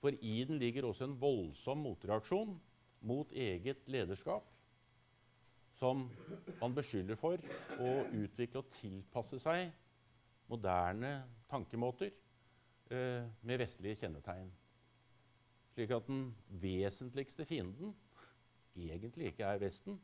For 0.00 0.08
i 0.08 0.44
den 0.44 0.58
ligger 0.58 0.86
også 0.86 1.04
en 1.04 1.20
voldsom 1.20 1.78
motreaksjon 1.78 2.60
mot 3.00 3.32
eget 3.32 3.86
lederskap, 3.86 4.44
som 5.74 6.10
han 6.60 6.74
beskylder 6.74 7.18
for 7.18 7.38
å 7.82 7.92
utvikle 8.14 8.62
og 8.62 8.74
tilpasse 8.80 9.38
seg 9.42 9.70
moderne 10.50 11.22
tankemåter 11.50 12.10
eh, 12.90 13.24
med 13.42 13.62
vestlige 13.62 14.02
kjennetegn. 14.02 14.50
Slik 15.72 15.90
at 15.96 16.06
den 16.06 16.26
vesentligste 16.60 17.46
fienden 17.48 17.94
egentlig 18.76 19.32
ikke 19.32 19.48
er 19.48 19.62
Vesten, 19.62 20.00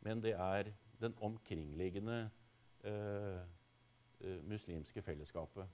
men 0.00 0.20
det 0.22 0.34
er 0.36 0.68
den 1.00 1.14
omkringliggende 1.20 2.30
uh, 2.84 3.40
muslimske 4.48 5.02
fellesskapet. 5.02 5.68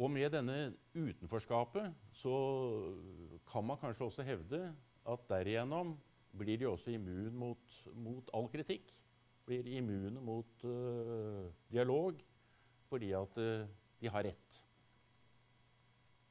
Og 0.00 0.08
med 0.10 0.30
denne 0.32 0.72
utenforskapet 0.96 1.92
så 2.16 2.36
kan 3.50 3.66
man 3.68 3.80
kanskje 3.80 4.06
også 4.06 4.24
hevde 4.24 4.62
at 5.12 5.26
derigjennom 5.28 5.92
blir 6.38 6.60
de 6.60 6.68
også 6.70 6.94
immune 6.94 7.32
mot, 7.36 7.76
mot 7.92 8.30
all 8.36 8.48
kritikk. 8.48 8.94
Blir 9.44 9.66
immune 9.76 10.22
mot 10.24 10.64
uh, 10.64 11.50
dialog 11.72 12.20
fordi 12.90 13.12
at 13.14 13.36
de 14.00 14.10
har 14.10 14.24
rett. 14.26 14.56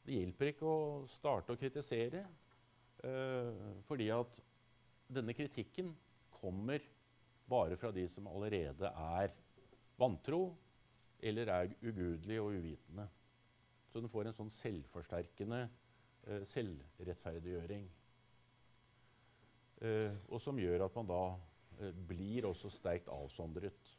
Det 0.03 0.17
hjelper 0.17 0.49
ikke 0.51 0.67
å 0.67 0.79
starte 1.07 1.53
å 1.53 1.59
kritisere, 1.59 2.25
fordi 3.87 4.09
at 4.11 4.39
denne 5.07 5.31
kritikken 5.37 5.93
kommer 6.35 6.83
bare 7.49 7.77
fra 7.77 7.91
de 7.95 8.05
som 8.11 8.27
allerede 8.29 8.89
er 8.89 9.33
vantro 9.99 10.43
eller 11.19 11.51
er 11.51 11.73
ugudelige 11.81 12.41
og 12.41 12.55
uvitende. 12.55 13.07
Så 13.89 13.99
den 13.99 14.11
får 14.11 14.29
en 14.29 14.37
sånn 14.37 14.51
selvforsterkende 14.53 15.63
eh, 15.65 16.43
selvrettferdiggjøring. 16.47 17.87
Eh, 19.81 20.19
og 20.29 20.41
som 20.43 20.59
gjør 20.59 20.85
at 20.85 20.95
man 20.99 21.09
da 21.09 21.23
eh, 21.79 21.95
blir 22.07 22.47
også 22.47 22.71
sterkt 22.71 23.09
avsondret. 23.11 23.95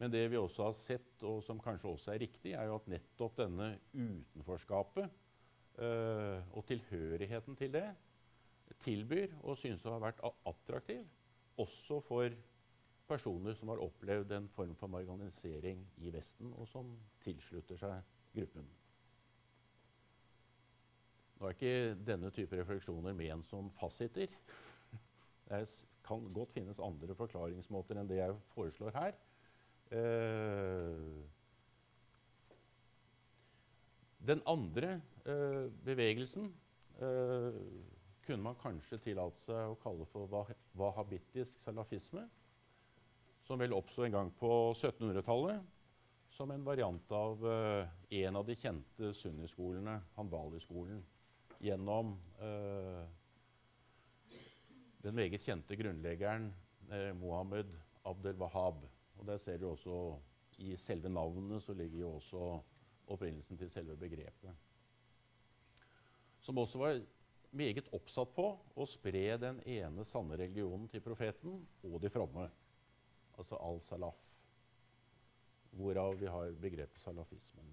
Men 0.00 0.12
det 0.14 0.24
vi 0.32 0.38
også 0.40 0.70
har 0.70 0.76
sett, 0.78 1.16
og 1.28 1.42
som 1.44 1.60
kanskje 1.60 1.90
også 1.90 2.14
er 2.14 2.22
riktig, 2.24 2.54
er 2.56 2.70
jo 2.70 2.78
at 2.80 2.88
nettopp 2.88 3.36
denne 3.42 3.74
utenforskapet 3.92 5.10
eh, 5.84 6.54
og 6.56 6.64
tilhørigheten 6.70 7.58
til 7.60 7.74
det 7.76 7.88
tilbyr 8.84 9.34
og 9.42 9.58
synes 9.58 9.84
å 9.84 9.94
ha 9.96 10.02
vært 10.02 10.22
attraktiv, 10.48 11.02
også 11.60 12.00
for 12.04 12.34
personer 13.10 13.56
som 13.58 13.72
har 13.72 13.82
opplevd 13.82 14.32
en 14.36 14.48
form 14.54 14.76
for 14.78 14.90
marginalisering 14.92 15.82
i 16.04 16.12
Vesten, 16.14 16.52
og 16.54 16.68
som 16.70 16.92
tilslutter 17.24 17.80
seg 17.80 18.14
gruppen. 18.36 18.68
Nå 21.40 21.48
er 21.48 21.56
ikke 21.56 21.96
denne 22.04 22.30
type 22.36 22.58
refleksjoner 22.60 23.16
ment 23.16 23.48
som 23.48 23.70
fasiter. 23.78 24.32
Det 25.48 25.64
kan 26.06 26.26
godt 26.36 26.52
finnes 26.52 26.82
andre 26.84 27.16
forklaringsmåter 27.16 27.98
enn 27.98 28.10
det 28.10 28.20
jeg 28.20 28.36
foreslår 28.54 28.92
her. 28.94 29.16
Eh, 29.90 31.06
den 34.28 34.42
andre 34.46 35.00
eh, 35.24 35.64
bevegelsen 35.84 36.52
eh, 37.02 37.56
kunne 38.30 38.46
man 38.46 38.58
kanskje 38.62 39.00
tillate 39.02 39.42
seg 39.42 39.72
å 39.72 39.78
kalle 39.82 40.04
for 40.12 40.30
wahhabittisk 40.78 41.58
salafisme, 41.64 42.22
som 43.42 43.58
vel 43.58 43.74
oppsto 43.74 44.04
en 44.06 44.14
gang 44.14 44.30
på 44.38 44.50
1700-tallet 44.70 45.64
som 46.36 46.52
en 46.54 46.62
variant 46.62 47.10
av 47.16 47.42
uh, 47.42 47.90
en 48.20 48.38
av 48.38 48.46
de 48.46 48.54
kjente 48.54 49.10
sunniskolene, 49.18 49.96
Hanbali-skolen, 50.14 51.02
gjennom 51.58 52.14
uh, 52.38 53.02
den 55.02 55.18
meget 55.18 55.42
kjente 55.42 55.74
grunnleggeren 55.82 56.52
uh, 56.86 57.10
Mohammed 57.18 57.74
Abdel 58.06 58.38
Wahab. 58.38 58.86
Og 59.18 59.26
der 59.26 59.42
ser 59.42 59.58
du 59.58 59.72
også 59.72 59.96
I 60.62 60.76
selve 60.78 61.10
navnet 61.10 61.66
så 61.66 61.74
ligger 61.74 62.06
jo 62.06 62.16
også 62.20 62.48
opprinnelsen 63.10 63.58
til 63.58 63.74
selve 63.74 63.98
begrepet. 63.98 64.54
Som 66.40 66.62
også 66.62 66.78
var 66.78 67.00
meget 67.56 67.88
oppsatt 67.96 68.32
på 68.34 68.46
å 68.74 68.86
spre 68.88 69.36
den 69.42 69.60
ene 69.68 70.04
sanne 70.06 70.38
religionen 70.38 70.88
til 70.90 71.02
profeten 71.04 71.60
og 71.86 72.00
de 72.02 72.10
fromme. 72.12 72.46
Altså 73.40 73.56
al-salaf, 73.62 74.18
hvorav 75.76 76.18
vi 76.20 76.28
har 76.30 76.52
begrepet 76.60 77.00
salafismen. 77.00 77.70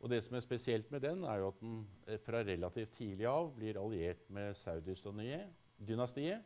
Og 0.00 0.08
det 0.08 0.22
som 0.24 0.36
er 0.36 0.44
spesielt 0.44 0.88
med 0.92 1.02
den, 1.04 1.24
er 1.28 1.42
jo 1.42 1.50
at 1.52 1.58
den 1.60 1.74
eh, 2.08 2.20
fra 2.24 2.40
relativt 2.44 2.94
tidlig 2.96 3.26
av 3.28 3.50
blir 3.56 3.78
alliert 3.80 4.22
med 4.32 4.56
Saudi-dynastiet, 4.56 6.40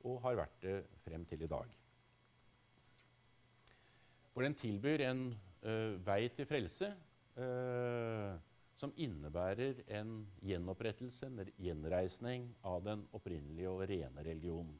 og 0.00 0.22
har 0.24 0.38
vært 0.40 0.58
det 0.64 0.76
frem 1.04 1.24
til 1.28 1.42
i 1.44 1.50
dag. 1.50 1.68
For 4.34 4.42
den 4.46 4.56
tilbyr 4.58 5.00
en 5.04 5.22
ø, 5.62 5.96
vei 6.06 6.22
til 6.32 6.46
frelse 6.48 6.88
uh, 7.36 8.32
som 8.80 8.92
innebærer 8.96 9.82
en 9.92 10.22
gjenopprettelse, 10.40 11.28
en 11.28 11.50
gjenreisning 11.60 12.46
av 12.64 12.80
den 12.86 13.02
opprinnelige 13.16 13.68
og 13.68 13.84
rene 13.90 14.24
religionen. 14.24 14.78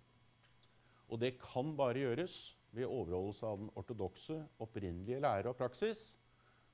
Og 1.11 1.21
det 1.21 1.35
kan 1.43 1.75
bare 1.77 2.01
gjøres 2.01 2.39
ved 2.73 2.87
overholdelse 2.87 3.47
av 3.47 3.59
den 3.61 3.71
ortodokse, 3.77 4.39
opprinnelige 4.63 5.21
lære 5.21 5.51
og 5.51 5.59
praksis, 5.59 6.15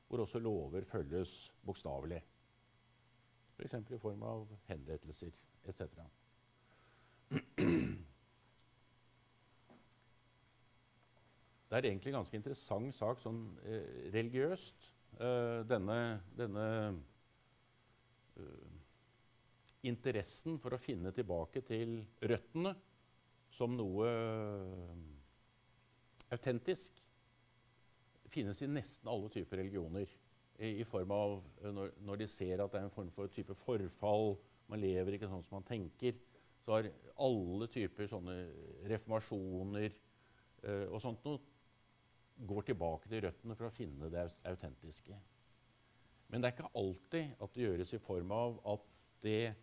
hvor 0.06 0.22
også 0.22 0.38
lover 0.38 0.84
følges 0.86 1.32
bokstavelig. 1.66 2.20
F.eks. 3.56 3.74
i 3.90 3.98
form 3.98 4.22
av 4.22 4.46
henrettelser 4.68 5.32
etc. 5.66 5.82
Det 11.66 11.74
er 11.74 11.88
egentlig 11.88 12.12
en 12.12 12.20
ganske 12.20 12.38
interessant 12.38 12.94
sak 12.94 13.18
sånn 13.24 13.40
eh, 13.66 14.12
religiøst. 14.14 14.92
Eh, 15.16 15.64
denne, 15.66 16.20
denne 16.38 16.66
interessen 19.86 20.58
for 20.62 20.74
å 20.74 20.82
finne 20.82 21.12
tilbake 21.14 21.62
til 21.66 22.00
røttene 22.26 22.74
som 23.56 23.76
noe 23.78 24.08
autentisk 26.34 26.98
finnes 28.32 28.60
i 28.62 28.68
nesten 28.68 29.08
alle 29.08 29.30
typer 29.32 29.62
religioner. 29.62 30.10
I, 30.56 30.80
i 30.80 30.84
form 30.88 31.12
av 31.12 31.34
når, 31.62 31.92
når, 32.04 32.22
de 32.22 32.28
ser 32.32 32.62
at 32.64 32.72
det 32.72 32.80
er 32.80 32.86
en 32.88 32.94
form 32.94 33.10
for 33.14 33.32
type 33.32 33.54
forfall, 33.60 34.34
man 34.72 34.80
lever 34.80 35.16
ikke 35.16 35.28
sånn 35.30 35.44
som 35.46 35.58
man 35.58 35.68
tenker, 35.68 36.16
så 36.64 36.78
har 36.78 36.88
alle 37.22 37.68
typer 37.70 38.08
sånne 38.10 38.34
reformasjoner 38.90 39.90
eh, 39.92 40.86
og 40.88 40.98
sånt 41.04 41.22
noe 41.28 41.38
går 42.48 42.66
tilbake 42.68 43.08
til 43.08 43.22
røttene 43.24 43.56
for 43.56 43.68
å 43.68 43.74
finne 43.76 44.10
det 44.12 44.26
autentiske. 44.48 45.16
Men 46.28 46.42
det 46.42 46.48
er 46.48 46.56
ikke 46.56 46.74
alltid 46.78 47.42
at 47.42 47.54
det 47.54 47.66
gjøres 47.66 47.94
i 47.94 48.02
form 48.02 48.32
av 48.34 48.58
at 48.74 48.86
det 49.22 49.54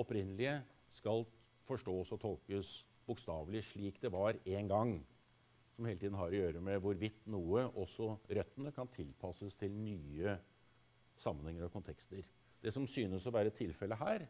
opprinnelige 0.00 0.58
skal 0.92 1.24
forstås 1.68 2.12
og 2.14 2.20
tolkes 2.22 2.72
bokstavelig 3.06 3.62
slik 3.70 4.00
det 4.02 4.12
var 4.12 4.38
en 4.44 4.70
gang 4.70 4.92
som 5.72 5.86
hele 5.88 6.00
tiden 6.00 6.18
har 6.18 6.30
å 6.30 6.36
gjøre 6.36 6.60
med 6.62 6.80
hvorvidt 6.84 7.24
noe, 7.32 7.64
også 7.80 8.12
røttene, 8.28 8.72
kan 8.76 8.90
tilpasses 8.92 9.56
til 9.58 9.72
nye 9.72 10.36
sammenhenger 11.18 11.66
og 11.66 11.72
kontekster. 11.74 12.26
Det 12.62 12.72
som 12.74 12.86
synes 12.86 13.24
å 13.26 13.32
være 13.34 13.54
tilfellet 13.56 13.98
her, 13.98 14.26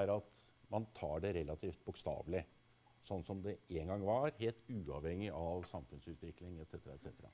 er 0.00 0.12
at 0.14 0.30
man 0.72 0.88
tar 0.96 1.20
det 1.24 1.34
relativt 1.36 1.84
bokstavelig. 1.84 2.42
Sånn 3.04 3.22
som 3.24 3.40
det 3.44 3.58
en 3.78 3.92
gang 3.92 4.02
var, 4.04 4.32
helt 4.40 4.64
uavhengig 4.72 5.30
av 5.32 5.62
samfunnsutvikling 5.68 6.58
etc. 6.64 6.90
etc. 6.96 7.28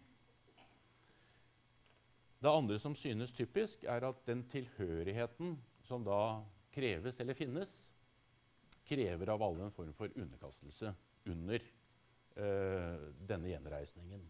Det 2.44 2.52
andre 2.52 2.76
som 2.76 2.92
synes 2.92 3.33
typisk, 3.33 3.87
er 3.88 4.04
at 4.04 4.18
den 4.28 4.42
tilhørigheten 4.52 5.54
som 5.87 6.02
da 6.04 6.42
kreves 6.74 7.16
eller 7.22 7.37
finnes, 7.38 7.70
krever 8.85 9.30
av 9.33 9.42
alle 9.46 9.64
en 9.64 9.72
form 9.72 9.94
for 9.96 10.12
underkastelse 10.12 10.90
under 11.33 11.62
eh, 12.37 13.07
denne 13.24 13.48
gjenreisningen. 13.48 14.26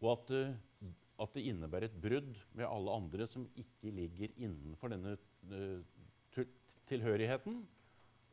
Og 0.00 0.08
at, 0.14 0.32
uh, 0.32 0.94
at, 1.20 1.34
det 1.36 1.44
innebærer 1.50 1.90
et 1.90 1.98
brudd 2.00 2.32
med 2.56 2.64
alle 2.64 2.94
andre 2.96 3.26
som 3.28 3.44
ikke 3.60 3.92
ligger 3.92 4.32
innenfor 4.36 4.92
denne 4.94 5.18
uh, 5.52 6.46
tilhørigheten, 6.88 7.60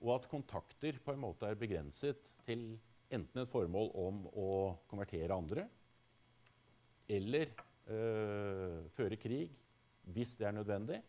og 0.02 0.13
at 0.15 0.30
kontakter 0.32 1.02
på 1.04 1.13
en 1.13 1.22
måte 1.26 1.52
er 1.52 1.60
begrenset 1.60 2.24
til 2.48 2.63
enten 3.12 3.44
et 3.44 3.52
formål 3.52 3.91
om 4.06 4.24
å 4.32 4.48
konvertere 4.88 5.36
andre, 5.36 5.67
eller 7.12 7.52
føre 8.95 9.17
krig 9.19 9.51
hvis 10.12 10.36
det 10.39 10.47
er 10.47 10.56
nødvendig. 10.56 11.01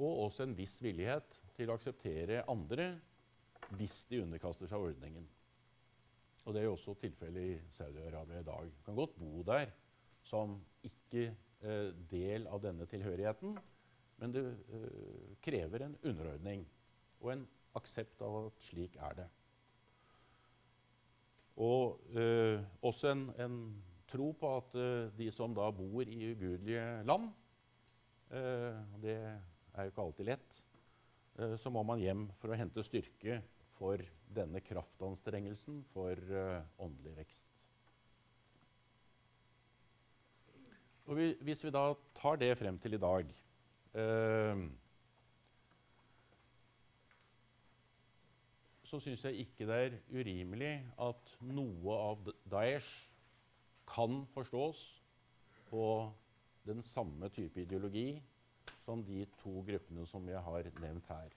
Og 0.00 0.24
også 0.26 0.46
en 0.46 0.56
viss 0.56 0.78
villighet 0.82 1.36
til 1.56 1.70
å 1.70 1.76
akseptere 1.76 2.44
andre 2.50 2.94
hvis 3.76 4.02
de 4.10 4.22
underkaster 4.24 4.70
seg 4.70 4.82
ordningen. 4.90 5.26
Og 6.44 6.54
Det 6.54 6.62
er 6.62 6.66
jo 6.66 6.74
også 6.74 6.96
tilfellet 6.98 7.50
i 7.52 7.58
Saudi-Arabia 7.74 8.40
i 8.40 8.46
dag. 8.46 8.70
Du 8.72 8.84
kan 8.86 8.96
godt 8.96 9.18
bo 9.20 9.42
der 9.46 9.70
som 10.26 10.56
ikke 10.86 11.28
eh, 11.28 11.90
del 12.10 12.48
av 12.50 12.62
denne 12.64 12.86
tilhørigheten, 12.88 13.58
men 14.20 14.34
det 14.34 14.44
eh, 14.48 15.36
krever 15.44 15.84
en 15.86 15.98
underordning 16.02 16.64
og 17.20 17.34
en 17.34 17.44
aksept 17.78 18.22
av 18.24 18.46
at 18.46 18.64
slik 18.64 18.96
er 18.98 19.20
det. 19.20 19.28
Og 21.60 22.00
eh, 22.16 22.62
også 22.86 23.12
en, 23.12 23.28
en, 23.40 23.60
tro 24.10 24.32
på 24.34 24.48
at 24.56 24.74
eh, 24.80 25.10
de 25.18 25.28
som 25.30 25.52
da 25.54 25.68
bor 25.74 26.08
i 26.08 26.32
ugudelige 26.32 26.86
land 27.06 27.28
eh, 28.34 28.80
Det 29.02 29.14
er 29.20 29.84
jo 29.84 29.92
ikke 29.92 30.06
alltid 30.06 30.30
lett. 30.32 30.56
Eh, 31.38 31.54
så 31.60 31.70
må 31.70 31.84
man 31.86 32.00
hjem 32.02 32.24
for 32.40 32.50
å 32.50 32.58
hente 32.58 32.84
styrke 32.86 33.38
for 33.76 34.02
denne 34.30 34.60
kraftanstrengelsen 34.62 35.80
for 35.90 36.18
uh, 36.30 36.60
åndelig 36.84 37.14
vekst. 37.16 37.46
Og 41.08 41.16
vi, 41.16 41.30
hvis 41.42 41.64
vi 41.64 41.72
da 41.74 41.86
tar 42.14 42.36
det 42.38 42.52
frem 42.60 42.76
til 42.78 42.94
i 42.94 43.00
dag 43.02 43.32
så 48.90 48.98
syns 48.98 49.22
jeg 49.22 49.44
ikke 49.44 49.66
det 49.68 49.76
er 49.84 49.98
urimelig 50.10 50.72
at 50.98 51.34
noe 51.46 51.98
av 52.10 52.30
Daesh 52.50 52.88
kan 53.86 54.24
forstås 54.34 54.80
på 55.68 55.84
den 56.66 56.82
samme 56.82 57.30
type 57.30 57.62
ideologi 57.62 58.18
som 58.82 59.04
de 59.06 59.22
to 59.38 59.60
gruppene 59.66 60.06
som 60.10 60.26
jeg 60.28 60.42
har 60.42 60.70
nevnt 60.82 61.06
her. 61.10 61.36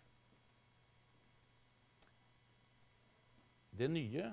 Det 3.73 3.89
nye 3.89 4.31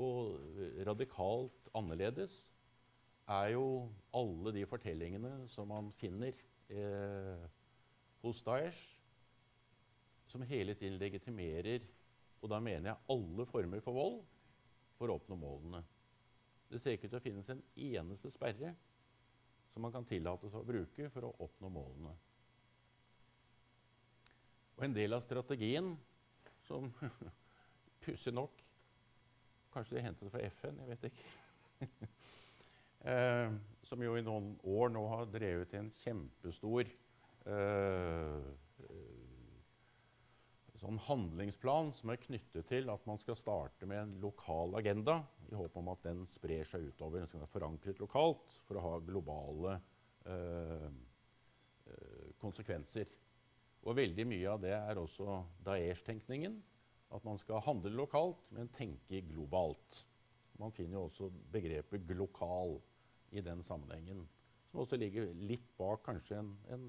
og 0.00 0.36
radikalt 0.88 1.72
annerledes 1.76 2.36
er 3.28 3.54
jo 3.54 3.88
alle 4.16 4.52
de 4.52 4.66
fortellingene 4.68 5.32
som 5.48 5.72
man 5.72 5.88
finner 5.96 6.36
eh, 6.68 7.48
hos 8.20 8.44
Daesh, 8.44 8.95
som 10.30 10.42
hele 10.46 10.74
tiden 10.74 10.98
legitimerer 11.00 11.86
og 12.42 12.50
da 12.52 12.58
mener 12.62 12.92
jeg 12.92 13.04
alle 13.12 13.46
former 13.50 13.82
for 13.84 13.96
vold 13.96 14.18
for 14.96 15.10
å 15.10 15.16
oppnå 15.18 15.38
målene. 15.40 15.82
Det 16.70 16.80
ser 16.82 16.96
ikke 16.96 17.08
ut 17.08 17.14
til 17.14 17.20
å 17.20 17.24
finnes 17.24 17.48
en 17.52 17.62
eneste 17.74 18.30
sperre 18.34 18.72
som 19.72 19.84
man 19.84 19.94
kan 19.94 20.06
tillate 20.08 20.50
seg 20.50 20.62
å 20.62 20.68
bruke 20.68 21.08
for 21.12 21.28
å 21.28 21.34
oppnå 21.46 21.70
målene. 21.72 22.12
Og 24.76 24.84
en 24.86 24.94
del 24.96 25.16
av 25.16 25.24
strategien 25.24 25.94
som 26.68 26.90
Pussig 28.06 28.30
nok. 28.30 28.60
Kanskje 29.74 29.96
de 29.96 30.02
hentet 30.04 30.28
det 30.28 30.30
fra 30.30 30.42
FN, 30.46 30.76
jeg 30.78 30.90
vet 30.92 31.06
ikke. 31.08 31.88
eh, 33.10 33.56
som 33.88 34.04
jo 34.04 34.12
i 34.14 34.22
noen 34.22 34.52
år 34.62 34.92
nå 34.94 35.02
har 35.10 35.26
drevet 35.32 35.74
en 35.74 35.88
kjempestor 36.04 36.86
eh, 36.86 38.46
sånn 40.86 41.00
handlingsplan 41.08 41.90
som 41.96 42.12
er 42.12 42.20
knyttet 42.22 42.68
til 42.70 42.90
at 42.92 43.06
man 43.08 43.18
skal 43.18 43.38
starte 43.38 43.88
med 43.90 43.98
en 43.98 44.14
lokal 44.22 44.76
agenda 44.78 45.18
i 45.50 45.56
håp 45.58 45.76
om 45.80 45.90
at 45.90 46.04
den 46.06 46.24
sprer 46.30 46.68
seg 46.68 46.86
utover. 46.92 47.20
Den 47.24 47.30
skal 47.30 47.42
være 47.42 47.54
forankret 47.54 48.02
lokalt 48.02 48.58
for 48.68 48.78
å 48.78 48.86
ha 48.86 48.96
globale 49.04 49.80
eh 50.26 50.88
konsekvenser. 52.42 53.06
Og 53.86 53.94
veldig 53.94 54.24
mye 54.26 54.50
av 54.50 54.62
det 54.62 54.72
er 54.74 54.98
også 54.98 55.38
Daesh-tenkningen 55.66 56.56
at 57.14 57.24
man 57.24 57.38
skal 57.38 57.62
handle 57.62 57.92
lokalt, 57.94 58.40
men 58.50 58.70
tenke 58.74 59.22
globalt. 59.28 60.00
Man 60.58 60.74
finner 60.74 60.98
jo 60.98 61.04
også 61.06 61.30
begrepet 61.52 62.06
'glokal' 62.08 62.80
i 63.30 63.40
den 63.40 63.62
sammenhengen. 63.62 64.28
Som 64.70 64.80
også 64.80 64.96
ligger 64.96 65.32
litt 65.34 65.68
bak 65.78 66.02
kanskje 66.02 66.40
en, 66.40 66.50
en, 66.74 66.86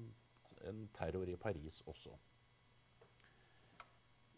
en 0.66 0.88
terror 0.98 1.28
i 1.28 1.36
Paris 1.36 1.82
også. 1.86 2.16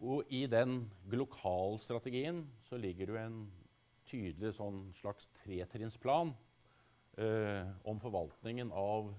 Og 0.00 0.24
i 0.32 0.46
den 0.48 0.86
glokalstrategien 1.12 2.46
så 2.64 2.78
ligger 2.80 3.06
det 3.10 3.14
jo 3.14 3.20
en 3.20 3.40
tydelig 4.08 4.54
sånn 4.56 4.82
slags 4.96 5.28
tretrinnsplan 5.42 6.32
eh, 7.20 7.68
om 7.84 8.00
forvaltningen 8.00 8.72
av, 8.72 9.10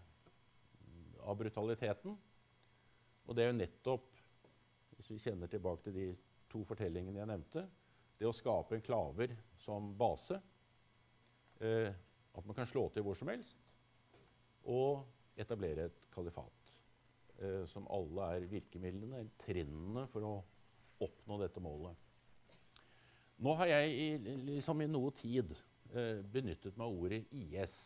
av, 1.22 1.38
brutaliteten. 1.38 2.16
Og 3.28 3.38
det 3.38 3.46
er 3.46 3.52
jo 3.52 3.60
nettopp, 3.60 4.08
hvis 4.98 5.12
vi 5.14 5.22
kjenner 5.22 5.52
tilbake 5.52 5.86
til 5.86 5.96
de 5.96 6.08
to 6.52 6.64
fortellingene 6.68 7.22
jeg 7.22 7.30
nevnte. 7.30 7.66
Det 8.18 8.28
å 8.28 8.36
skape 8.36 8.80
enklaver 8.80 9.36
som 9.62 9.94
base. 9.98 10.40
Eh, 11.62 11.92
at 12.32 12.48
man 12.48 12.58
kan 12.58 12.70
slå 12.70 12.88
til 12.90 13.06
hvor 13.06 13.18
som 13.20 13.30
helst 13.30 13.60
og 14.70 15.06
etablere 15.42 15.88
et 15.90 16.10
kalifat. 16.14 16.74
Eh, 17.42 17.64
som 17.70 17.88
alle 17.94 18.28
er 18.36 18.50
virkemidlene, 18.50 19.22
eller 19.22 19.38
trinnene, 19.42 20.08
for 20.12 20.26
å 20.26 20.34
oppnå 21.02 21.40
dette 21.42 21.64
målet. 21.64 21.98
Nå 23.42 23.56
har 23.58 23.72
jeg 23.72 23.94
i, 23.98 24.36
liksom 24.46 24.84
i 24.84 24.90
noe 24.90 25.12
tid 25.18 25.56
eh, 25.96 26.22
benyttet 26.34 26.78
meg 26.78 26.86
av 26.86 27.00
ordet 27.02 27.24
IS. 27.34 27.80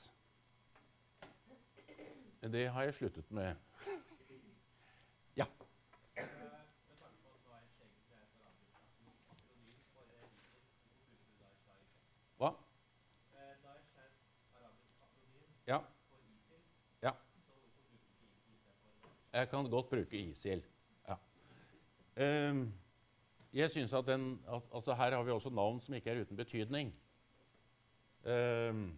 Det 2.45 2.67
har 2.69 2.85
jeg 2.85 2.97
sluttet 2.99 3.31
med. 3.33 3.55
Ja. 15.67 15.79
Ja. 17.01 17.11
Jeg 19.33 19.49
kan 19.49 19.69
godt 19.69 19.89
bruke 19.89 20.17
ISIL. 20.17 20.63
Ja. 21.07 21.15
Um, 22.49 22.73
jeg 23.55 23.71
synes 23.71 23.93
at 23.95 24.07
den, 24.07 24.39
at, 24.51 24.61
altså 24.75 24.93
Her 24.93 25.15
har 25.15 25.23
vi 25.23 25.31
også 25.31 25.49
navn 25.49 25.79
som 25.79 25.93
ikke 25.95 26.11
er 26.11 26.21
uten 26.21 26.37
betydning. 26.37 26.93
Um, 28.25 28.97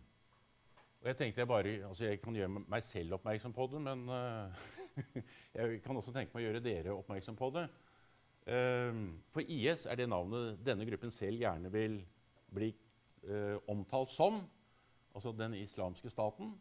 og 1.02 1.08
jeg 1.12 1.18
tenkte 1.18 1.42
jeg 1.42 1.48
bare, 1.48 1.74
altså 1.88 2.06
jeg 2.06 2.22
kan 2.22 2.36
gjøre 2.36 2.50
meg 2.50 2.84
selv 2.84 3.14
oppmerksom 3.20 3.54
på 3.54 3.68
det, 3.74 3.82
men 3.82 4.10
uh, 4.10 4.50
jeg 5.58 5.82
kan 5.84 5.98
også 6.00 6.14
tenke 6.16 6.34
meg 6.34 6.42
å 6.42 6.48
gjøre 6.48 6.64
dere 6.64 6.96
oppmerksom 6.96 7.38
på 7.38 7.52
det. 7.54 7.68
Um, 8.48 9.20
for 9.36 9.44
IS 9.44 9.86
er 9.86 10.00
det 10.00 10.10
navnet 10.10 10.62
denne 10.66 10.88
gruppen 10.88 11.12
selv 11.12 11.42
gjerne 11.42 11.72
vil 11.72 12.00
bli 12.56 12.72
uh, 13.28 13.60
omtalt 13.70 14.14
som. 14.14 14.40
Altså 15.14 15.34
den 15.36 15.58
islamske 15.60 16.10
staten. 16.10 16.56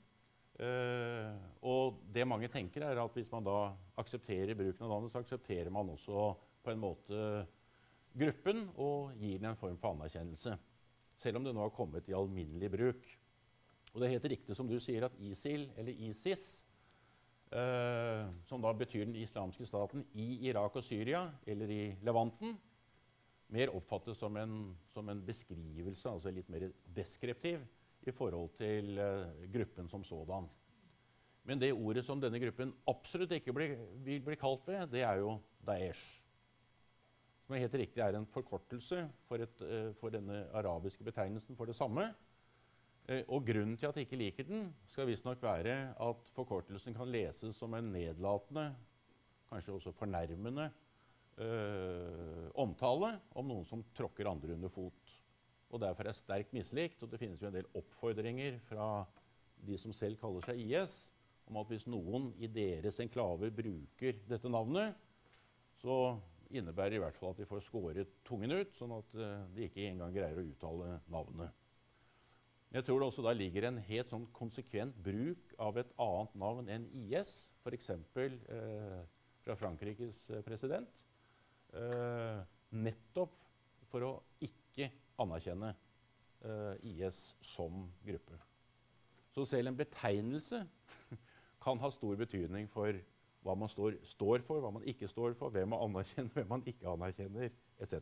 Uh, 0.57 1.33
og 1.65 2.01
det 2.13 2.29
mange 2.29 2.49
tenker, 2.53 2.85
er 2.85 3.01
at 3.01 3.17
hvis 3.17 3.31
man 3.33 3.45
da 3.47 3.71
aksepterer 4.01 4.57
bruken 4.59 4.85
av 4.85 4.93
navnet, 4.93 5.13
så 5.13 5.23
aksepterer 5.23 5.73
man 5.73 5.95
også 5.95 6.33
på 6.65 6.73
en 6.75 6.83
måte 6.83 7.21
gruppen 8.17 8.67
og 8.75 9.15
gir 9.21 9.41
den 9.41 9.51
en 9.51 9.59
form 9.61 9.77
for 9.81 9.95
anerkjennelse. 9.95 10.57
Selv 11.17 11.39
om 11.39 11.47
det 11.47 11.55
nå 11.57 11.63
har 11.65 11.75
kommet 11.75 12.09
i 12.09 12.17
alminnelig 12.17 12.71
bruk. 12.73 13.11
Og 13.93 14.01
det 14.01 14.09
er 14.09 14.17
helt 14.17 14.31
riktig 14.35 14.57
som 14.57 14.69
du 14.69 14.77
sier, 14.83 15.07
at 15.07 15.17
ISIL, 15.25 15.71
eller 15.81 16.05
ISIS, 16.09 16.45
eh, 17.49 18.27
som 18.45 18.61
da 18.61 18.73
betyr 18.77 19.07
den 19.07 19.17
islamske 19.17 19.65
staten 19.69 20.05
i 20.13 20.27
Irak 20.51 20.77
og 20.77 20.85
Syria, 20.85 21.31
eller 21.49 21.73
i 21.73 21.83
Levanten, 22.05 22.59
mer 23.49 23.73
oppfattes 23.73 24.19
som 24.21 24.37
en, 24.37 24.75
som 24.93 25.09
en 25.09 25.23
beskrivelse, 25.25 26.11
altså 26.11 26.33
litt 26.35 26.51
mer 26.53 26.69
deskriptiv, 26.97 27.65
i 28.07 28.13
forhold 28.15 28.53
til 28.59 29.01
eh, 29.03 29.49
gruppen 29.55 29.89
som 29.89 30.05
sådan. 30.05 30.45
Men 31.47 31.63
det 31.63 31.73
ordet 31.73 32.05
som 32.05 32.21
denne 32.21 32.39
gruppen 32.43 32.75
absolutt 32.91 33.33
ikke 33.39 33.55
blir, 33.55 33.77
vil 34.05 34.23
bli 34.27 34.37
kalt 34.39 34.67
ved, 34.69 34.91
det 34.93 35.03
er 35.07 35.23
jo 35.23 35.39
Daesh 35.67 36.26
som 37.47 37.55
er 37.55 37.63
helt 37.63 37.77
riktig 37.79 38.03
er 38.03 38.19
en 38.19 38.27
forkortelse 38.29 39.05
for, 39.29 39.43
et, 39.43 39.61
uh, 39.63 39.93
for 40.01 40.15
denne 40.15 40.45
arabiske 40.59 41.07
betegnelsen 41.07 41.59
for 41.59 41.71
det 41.71 41.77
samme. 41.79 42.09
Uh, 43.07 43.23
og 43.31 43.47
grunnen 43.47 43.77
til 43.79 43.87
at 43.87 43.97
jeg 43.97 44.09
ikke 44.09 44.19
liker 44.19 44.49
den, 44.49 44.73
skal 44.91 45.07
visstnok 45.07 45.43
være 45.47 45.79
at 45.95 46.33
forkortelsen 46.35 46.97
kan 46.97 47.13
leses 47.15 47.57
som 47.57 47.75
en 47.79 47.93
nedlatende, 47.95 48.73
kanskje 49.47 49.77
også 49.77 49.95
fornærmende, 49.95 50.71
øh, 51.39 52.49
omtale 52.55 53.13
om 53.37 53.49
noen 53.49 53.67
som 53.69 53.85
tråkker 53.97 54.29
andre 54.31 54.57
under 54.57 54.73
fot. 54.73 55.13
Og 55.71 55.83
derfor 55.83 56.09
er 56.09 56.17
sterkt 56.17 56.55
mislikt. 56.57 57.03
Og 57.03 57.11
det 57.11 57.21
finnes 57.21 57.43
jo 57.43 57.51
en 57.51 57.59
del 57.59 57.69
oppfordringer 57.77 58.61
fra 58.69 59.05
de 59.67 59.79
som 59.81 59.95
selv 59.97 60.19
kaller 60.21 60.45
seg 60.47 60.61
IS, 60.63 60.97
om 61.47 61.59
at 61.61 61.71
hvis 61.71 61.87
noen 61.91 62.33
i 62.43 62.49
deres 62.51 62.99
enklaver 63.03 63.53
bruker 63.55 64.19
dette 64.29 64.51
navnet, 64.51 64.97
så 65.79 66.17
innebærer 66.55 66.97
i 66.97 67.03
hvert 67.03 67.17
fall 67.19 67.33
at 67.35 67.41
de 67.41 67.47
får 67.49 67.65
skåret 67.67 68.19
tungen 68.27 68.55
ut, 68.55 68.75
sånn 68.77 68.95
at 68.97 69.15
uh, 69.19 69.47
de 69.55 69.67
ikke 69.67 69.87
engang 69.89 70.15
greier 70.15 70.41
å 70.41 70.47
uttale 70.47 70.99
navnet. 71.13 71.63
Jeg 72.75 72.85
tror 72.85 73.01
det 73.01 73.09
også 73.09 73.25
da 73.25 73.33
ligger 73.37 73.69
en 73.69 73.81
helt 73.87 74.11
sånn 74.11 74.27
konsekvent 74.37 74.97
bruk 75.01 75.55
av 75.63 75.79
et 75.81 75.93
annet 76.03 76.35
navn 76.43 76.71
enn 76.73 76.87
IS, 77.07 77.33
f.eks. 77.63 77.93
Eh, 77.95 78.99
fra 79.47 79.55
Frankrikes 79.59 80.25
uh, 80.35 80.41
president, 80.45 80.91
eh, 81.79 82.41
nettopp 82.75 83.37
for 83.87 84.03
å 84.03 84.13
ikke 84.43 84.91
anerkjenne 85.23 85.73
IS 86.87 87.17
som 87.43 87.87
gruppe. 88.07 88.37
Så 89.35 89.47
selv 89.49 89.71
en 89.71 89.79
betegnelse 89.79 90.61
kan 91.65 91.81
ha 91.81 91.89
stor 91.91 92.19
betydning 92.21 92.69
for 92.71 92.95
hva 93.47 93.55
man 93.59 93.71
står, 93.71 93.99
står, 94.07 94.43
for, 94.47 94.63
hva 94.63 94.71
man 94.75 94.87
ikke 94.91 95.09
står 95.11 95.37
for, 95.39 95.55
hvem 95.55 95.69
man 95.73 95.83
anerkjenner, 95.87 96.33
hvem 96.37 96.49
man 96.51 96.65
ikke 96.67 96.91
anerkjenner, 96.91 97.55
etc. 97.83 97.95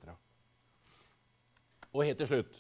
Og 1.93 2.05
helt 2.05 2.21
til 2.23 2.33
slutt 2.33 2.55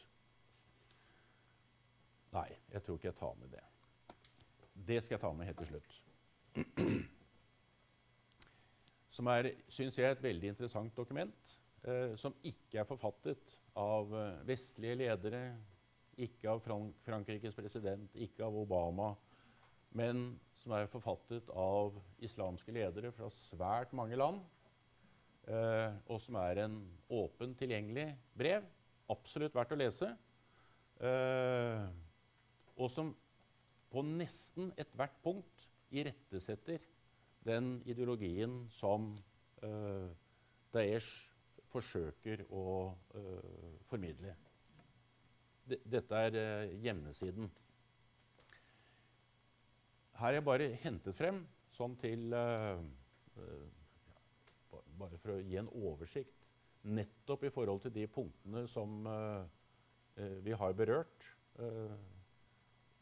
Nei, 2.34 2.48
jeg 2.72 2.82
tror 2.82 2.96
ikke 2.98 3.06
jeg 3.06 3.14
tar 3.14 3.34
med 3.38 3.52
det. 3.52 3.60
Det 4.88 4.96
skal 5.04 5.14
jeg 5.14 5.20
ta 5.22 5.28
med 5.38 5.46
helt 5.46 5.60
til 5.60 5.68
slutt. 5.68 5.92
Som 9.14 9.30
er, 9.30 9.46
syns 9.70 10.00
jeg, 10.00 10.10
et 10.10 10.24
veldig 10.24 10.48
interessant 10.50 10.96
dokument. 10.98 11.52
Eh, 11.84 12.14
som 12.16 12.32
ikke 12.48 12.80
er 12.80 12.86
forfattet 12.88 13.54
av 13.78 14.12
eh, 14.16 14.40
vestlige 14.48 14.96
ledere, 14.98 15.42
ikke 16.24 16.48
av 16.50 16.62
Frank 16.64 16.96
Frankrikes 17.04 17.54
president, 17.54 18.16
ikke 18.16 18.46
av 18.46 18.56
Obama, 18.56 19.10
men 19.98 20.24
som 20.64 20.72
er 20.72 20.88
forfattet 20.88 21.50
av 21.52 21.92
islamske 22.24 22.72
ledere 22.72 23.10
fra 23.12 23.28
svært 23.32 23.92
mange 23.96 24.16
land. 24.16 24.40
Eh, 25.44 25.92
og 26.08 26.22
som 26.24 26.38
er 26.40 26.62
en 26.62 26.78
åpen, 27.12 27.52
tilgjengelig 27.60 28.06
brev. 28.32 28.64
Absolutt 29.12 29.54
verdt 29.54 29.74
å 29.76 29.78
lese. 29.78 30.08
Eh, 31.04 31.84
og 32.80 32.88
som 32.90 33.12
på 33.92 34.02
nesten 34.08 34.72
ethvert 34.80 35.20
punkt 35.22 35.68
irettesetter 35.94 36.80
den 37.44 37.76
ideologien 37.84 38.62
som 38.72 39.12
eh, 39.60 40.08
Daesh 40.72 41.28
forsøker 41.74 42.46
å 42.48 42.64
eh, 43.12 43.76
formidle. 43.90 44.32
D 45.68 45.76
dette 45.84 46.24
er 46.28 46.40
eh, 46.40 46.72
hjemmesiden. 46.86 47.52
Her 50.14 50.28
har 50.28 50.36
jeg 50.36 50.46
bare 50.46 50.66
hentet 50.84 51.16
frem 51.18 51.40
sånn 51.74 51.96
til 51.98 52.34
uh, 52.38 52.78
uh, 53.40 53.64
Bare 54.94 55.18
for 55.18 55.34
å 55.34 55.42
gi 55.42 55.56
en 55.58 55.68
oversikt. 55.74 56.44
Nettopp 56.86 57.48
i 57.48 57.50
forhold 57.50 57.80
til 57.82 57.92
de 57.96 58.04
punktene 58.10 58.62
som 58.70 59.08
uh, 59.10 59.42
vi 60.44 60.54
har 60.54 60.76
berørt. 60.78 61.30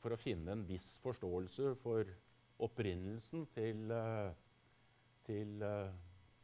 for 0.03 0.13
å 0.13 0.21
finne 0.21 0.53
en 0.53 0.65
viss 0.69 0.97
forståelse 1.01 1.75
for 1.81 2.09
opprinnelsen 2.61 3.47
til, 3.55 3.93
til 5.25 5.63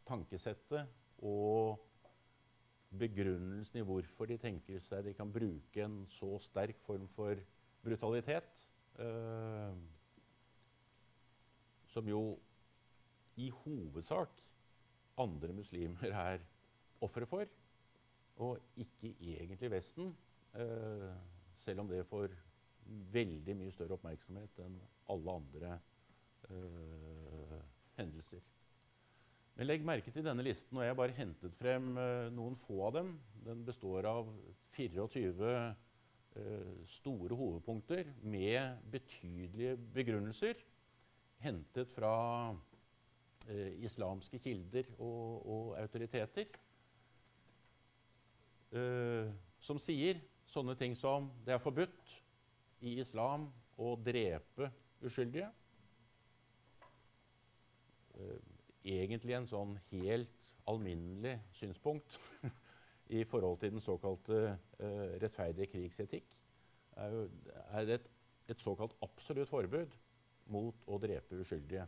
tankesettet 0.08 0.88
og 1.20 1.82
begrunnelsen 2.96 3.80
i 3.80 3.84
hvorfor 3.84 4.30
de 4.30 4.38
tenker 4.40 4.80
seg 4.84 5.04
de 5.04 5.12
kan 5.18 5.32
bruke 5.32 5.84
en 5.84 5.98
så 6.14 6.38
sterk 6.40 6.80
form 6.86 7.08
for 7.16 7.36
brutalitet. 7.84 8.64
Som 11.88 12.08
jo 12.10 12.22
i 13.38 13.48
hovedsak 13.62 14.42
andre 15.18 15.54
muslimer 15.54 16.12
er 16.28 16.42
ofre 17.04 17.26
for, 17.26 17.46
og 18.38 18.58
ikke 18.78 19.14
egentlig 19.20 19.70
Vesten, 19.70 20.12
eh, 20.54 21.10
selv 21.58 21.80
om 21.82 21.88
det 21.90 22.06
får 22.06 22.34
veldig 23.12 23.56
mye 23.58 23.74
større 23.74 23.98
oppmerksomhet 23.98 24.62
enn 24.64 24.78
alle 25.12 25.34
andre 25.40 25.74
eh, 26.50 27.58
hendelser. 27.98 28.44
Men 29.58 29.66
legg 29.66 29.82
merke 29.86 30.12
til 30.14 30.22
denne 30.22 30.44
listen, 30.46 30.78
og 30.78 30.84
jeg 30.84 30.92
har 30.92 30.98
bare 31.00 31.16
hentet 31.18 31.54
frem 31.58 31.90
eh, 31.98 32.30
noen 32.34 32.56
få 32.62 32.78
av 32.86 32.94
dem. 33.00 33.12
Den 33.42 33.64
består 33.66 34.06
av 34.06 34.30
24 34.76 35.52
eh, 35.58 36.82
store 36.94 37.38
hovedpunkter 37.38 38.12
med 38.22 38.84
betydelige 38.92 39.74
begrunnelser 39.94 40.62
hentet 41.42 41.90
fra 41.94 42.14
eh, 43.48 43.74
islamske 43.84 44.40
kilder 44.42 44.88
og, 44.98 45.46
og 45.46 45.76
autoriteter. 45.80 46.50
Eh, 48.72 49.30
som 49.60 49.80
sier 49.82 50.20
sånne 50.48 50.76
ting 50.78 50.96
som 50.96 51.30
det 51.46 51.56
er 51.56 51.62
forbudt 51.62 52.14
i 52.86 52.98
islam 53.02 53.48
å 53.78 53.94
drepe 54.00 54.70
uskyldige. 55.04 55.48
Eh, 58.18 58.38
egentlig 58.98 59.38
en 59.38 59.48
sånn 59.50 59.76
helt 59.92 60.52
alminnelig 60.68 61.38
synspunkt 61.56 62.18
i 63.18 63.24
forhold 63.24 63.60
til 63.62 63.72
den 63.72 63.80
såkalte 63.80 64.40
uh, 64.52 65.14
rettferdige 65.16 65.70
krigsetikk. 65.72 66.26
Er, 67.00 67.14
jo, 67.14 67.22
er 67.72 67.86
det 67.88 67.96
et 67.96 68.10
et 68.48 68.60
såkalt 68.60 68.94
absolutt 69.04 69.48
forbud 69.48 69.96
mot 70.52 70.84
å 70.88 70.98
drepe 71.00 71.38
uskyldige. 71.42 71.86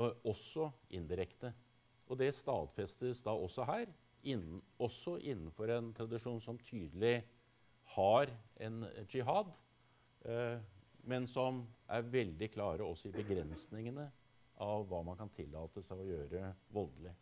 Og 0.00 0.30
også 0.30 0.70
indirekte. 0.96 1.52
Og 2.10 2.18
det 2.18 2.32
stadfestes 2.34 3.22
da 3.22 3.34
også 3.34 3.66
her, 3.68 3.90
innen, 4.26 4.60
også 4.78 5.16
innenfor 5.22 5.72
en 5.74 5.92
tradisjon 5.96 6.40
som 6.42 6.58
tydelig 6.58 7.20
har 7.94 8.30
en 8.60 8.84
jihad, 9.10 9.50
eh, 10.24 10.58
men 11.02 11.26
som 11.30 11.62
er 11.88 12.06
veldig 12.06 12.50
klare 12.52 12.86
også 12.86 13.08
i 13.08 13.16
begrensningene 13.16 14.10
av 14.60 14.84
hva 14.90 15.00
man 15.06 15.16
kan 15.18 15.32
tillate 15.32 15.82
seg 15.86 16.02
å 16.02 16.08
gjøre 16.08 16.52
voldelig. 16.74 17.14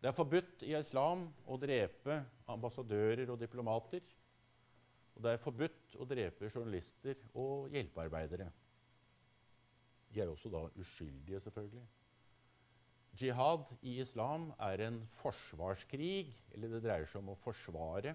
Det 0.00 0.08
er 0.08 0.16
forbudt 0.16 0.62
i 0.64 0.72
islam 0.78 1.26
å 1.44 1.58
drepe 1.60 2.22
ambassadører 2.48 3.28
og 3.28 3.40
diplomater. 3.42 4.00
Og 5.12 5.24
det 5.26 5.34
er 5.34 5.42
forbudt 5.42 5.96
å 6.00 6.06
drepe 6.08 6.48
journalister 6.48 7.18
og 7.36 7.74
hjelpearbeidere. 7.74 8.46
De 10.10 10.20
er 10.20 10.30
også 10.30 10.50
da 10.50 10.66
uskyldige, 10.80 11.40
selvfølgelig. 11.40 11.86
Jihad 13.20 13.64
i 13.82 14.00
islam 14.00 14.50
er 14.58 14.86
en 14.86 15.00
forsvarskrig, 15.18 16.30
eller 16.54 16.74
det 16.74 16.82
dreier 16.84 17.08
seg 17.10 17.22
om 17.22 17.32
å 17.32 17.38
forsvare. 17.42 18.14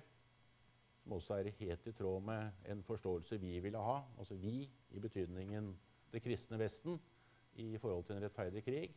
Som 1.04 1.18
også 1.18 1.38
er 1.38 1.52
helt 1.60 1.88
i 1.88 1.94
tråd 1.96 2.24
med 2.26 2.70
en 2.72 2.84
forståelse 2.88 3.38
vi 3.42 3.60
ville 3.64 3.82
ha, 3.82 4.00
altså 4.18 4.38
vi 4.40 4.64
i 4.66 5.02
betydningen 5.04 5.74
det 6.14 6.24
kristne 6.24 6.60
Vesten, 6.60 7.00
i 7.56 7.78
forhold 7.80 8.04
til 8.08 8.18
en 8.18 8.24
rettferdig 8.26 8.64
krig. 8.66 8.96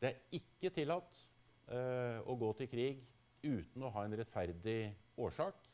Det 0.00 0.08
er 0.08 0.38
ikke 0.38 0.72
tillatt 0.74 1.18
uh, 1.70 2.18
å 2.26 2.34
gå 2.38 2.50
til 2.58 2.70
krig 2.70 3.02
uten 3.46 3.84
å 3.86 3.92
ha 3.94 4.04
en 4.06 4.16
rettferdig 4.18 4.80
årsak. 5.22 5.68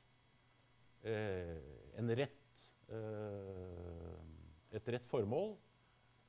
Uh, 1.02 1.56
en 1.98 2.12
rett, 2.16 2.66
uh, 2.92 4.20
et 4.76 4.92
rett 4.96 5.08
formål. 5.10 5.54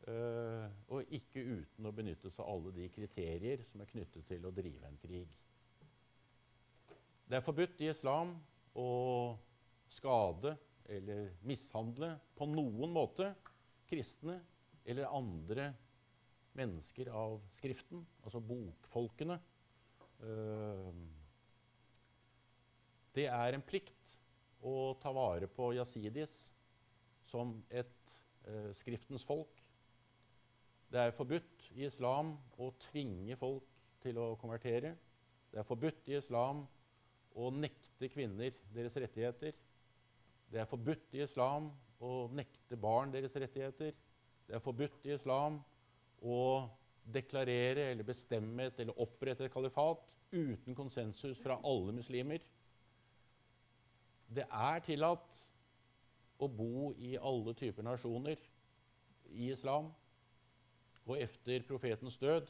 Og 0.04 1.14
ikke 1.16 1.40
uten 1.40 1.88
å 1.88 1.94
benytte 1.96 2.28
seg 2.28 2.44
av 2.44 2.50
alle 2.52 2.74
de 2.76 2.90
kriterier 2.92 3.62
som 3.70 3.80
er 3.80 3.88
knyttet 3.88 4.26
til 4.28 4.44
å 4.44 4.52
drive 4.52 4.90
en 4.90 4.98
krig. 5.00 5.38
Det 7.24 7.38
er 7.40 7.46
forbudt 7.46 7.80
i 7.82 7.88
islam 7.88 8.34
å 8.76 8.90
skade 9.88 10.58
eller 10.92 11.32
mishandle 11.48 12.12
på 12.36 12.48
noen 12.52 12.92
måte 12.92 13.30
kristne 13.88 14.42
eller 14.84 15.08
andre 15.16 15.70
mennesker 16.58 17.10
av 17.16 17.40
Skriften, 17.56 18.04
altså 18.24 18.42
bokfolkene. 18.44 19.40
Eh, 20.24 20.90
det 23.16 23.28
er 23.30 23.56
en 23.56 23.66
plikt 23.66 24.18
å 24.64 24.94
ta 25.02 25.14
vare 25.16 25.50
på 25.50 25.72
jasidis 25.78 26.34
som 27.30 27.56
et 27.72 28.14
eh, 28.46 28.72
Skriftens 28.78 29.26
folk. 29.26 29.63
Det 30.94 31.02
er 31.02 31.16
forbudt 31.18 31.72
i 31.74 31.88
islam 31.88 32.36
å 32.62 32.68
tvinge 32.92 33.34
folk 33.40 33.66
til 34.04 34.18
å 34.22 34.36
konvertere. 34.38 34.92
Det 35.50 35.58
er 35.58 35.66
forbudt 35.66 36.10
i 36.12 36.20
islam 36.20 36.60
å 37.34 37.48
nekte 37.50 38.10
kvinner 38.14 38.54
deres 38.76 38.94
rettigheter. 39.02 39.56
Det 40.54 40.62
er 40.62 40.70
forbudt 40.70 41.16
i 41.18 41.24
islam 41.26 41.72
å 41.98 42.28
nekte 42.38 42.78
barn 42.78 43.14
deres 43.16 43.34
rettigheter. 43.42 43.96
Det 44.46 44.54
er 44.54 44.62
forbudt 44.62 45.08
i 45.10 45.16
islam 45.16 45.58
å 46.22 46.38
deklarere 47.16 47.88
eller 47.90 48.06
bestemme 48.06 48.70
et 48.70 48.78
eller 48.86 49.02
opprette 49.02 49.48
et 49.48 49.56
kalifat 49.56 50.06
uten 50.30 50.78
konsensus 50.78 51.42
fra 51.42 51.58
alle 51.66 51.98
muslimer. 51.98 52.46
Det 54.30 54.46
er 54.46 54.86
tillatt 54.86 55.42
å 56.38 56.54
bo 56.54 56.94
i 57.02 57.16
alle 57.18 57.58
typer 57.58 57.90
nasjoner 57.90 58.38
i 59.34 59.50
islam. 59.58 59.90
Og 61.06 61.20
etter 61.20 61.66
profetens 61.68 62.18
død 62.22 62.48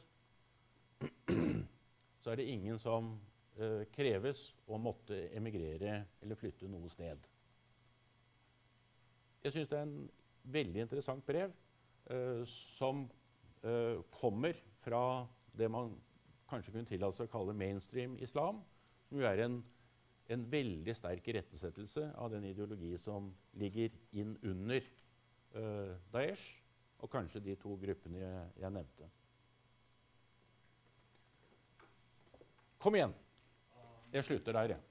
så 2.22 2.32
er 2.32 2.39
det 2.39 2.47
ingen 2.47 2.78
som 2.80 3.16
eh, 3.58 3.84
kreves 3.91 4.45
å 4.70 4.78
måtte 4.80 5.18
emigrere 5.36 6.04
eller 6.22 6.39
flytte 6.39 6.70
noe 6.72 6.91
sted. 6.91 7.26
Jeg 9.43 9.56
syns 9.56 9.72
det 9.72 9.80
er 9.80 9.88
en 9.88 9.97
veldig 10.54 10.86
interessant 10.86 11.26
brev 11.28 11.51
eh, 12.14 12.43
som 12.47 13.04
eh, 13.66 13.99
kommer 14.14 14.56
fra 14.84 15.04
det 15.58 15.68
man 15.72 15.91
kanskje 16.49 16.76
kunne 16.76 16.88
tillate 16.89 17.20
seg 17.20 17.30
å 17.30 17.34
kalle 17.34 17.58
mainstream 17.58 18.16
islam, 18.24 18.62
som 19.10 19.20
jo 19.20 19.28
er 19.28 19.43
en, 19.45 19.60
en 20.32 20.43
veldig 20.51 20.95
sterk 20.95 21.28
irettesettelse 21.34 22.12
av 22.20 22.32
den 22.34 22.45
ideologi 22.47 22.93
som 23.01 23.32
ligger 23.60 23.93
inn 24.16 24.36
under 24.45 24.86
uh, 25.56 25.95
Daesh, 26.14 26.62
og 27.04 27.10
kanskje 27.12 27.41
de 27.43 27.56
to 27.60 27.76
gruppene 27.76 28.22
jeg, 28.22 28.47
jeg 28.64 28.72
nevnte. 28.72 29.10
Kom 32.80 32.95
igjen! 32.95 33.14
Jeg 34.14 34.24
slutter 34.28 34.56
der, 34.56 34.76
jeg. 34.76 34.82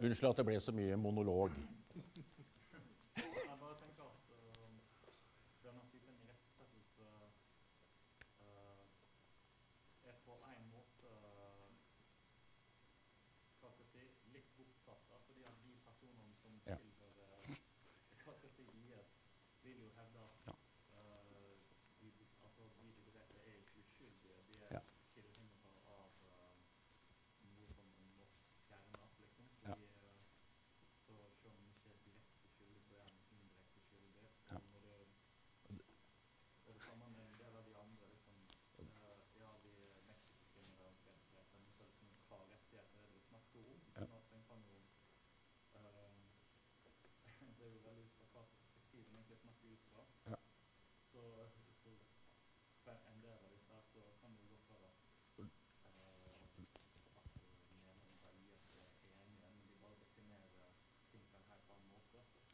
Unnskyld 0.00 0.30
at 0.30 0.38
det 0.40 0.44
ble 0.48 0.60
så 0.60 0.72
mye 0.74 0.96
monolog. 1.00 1.54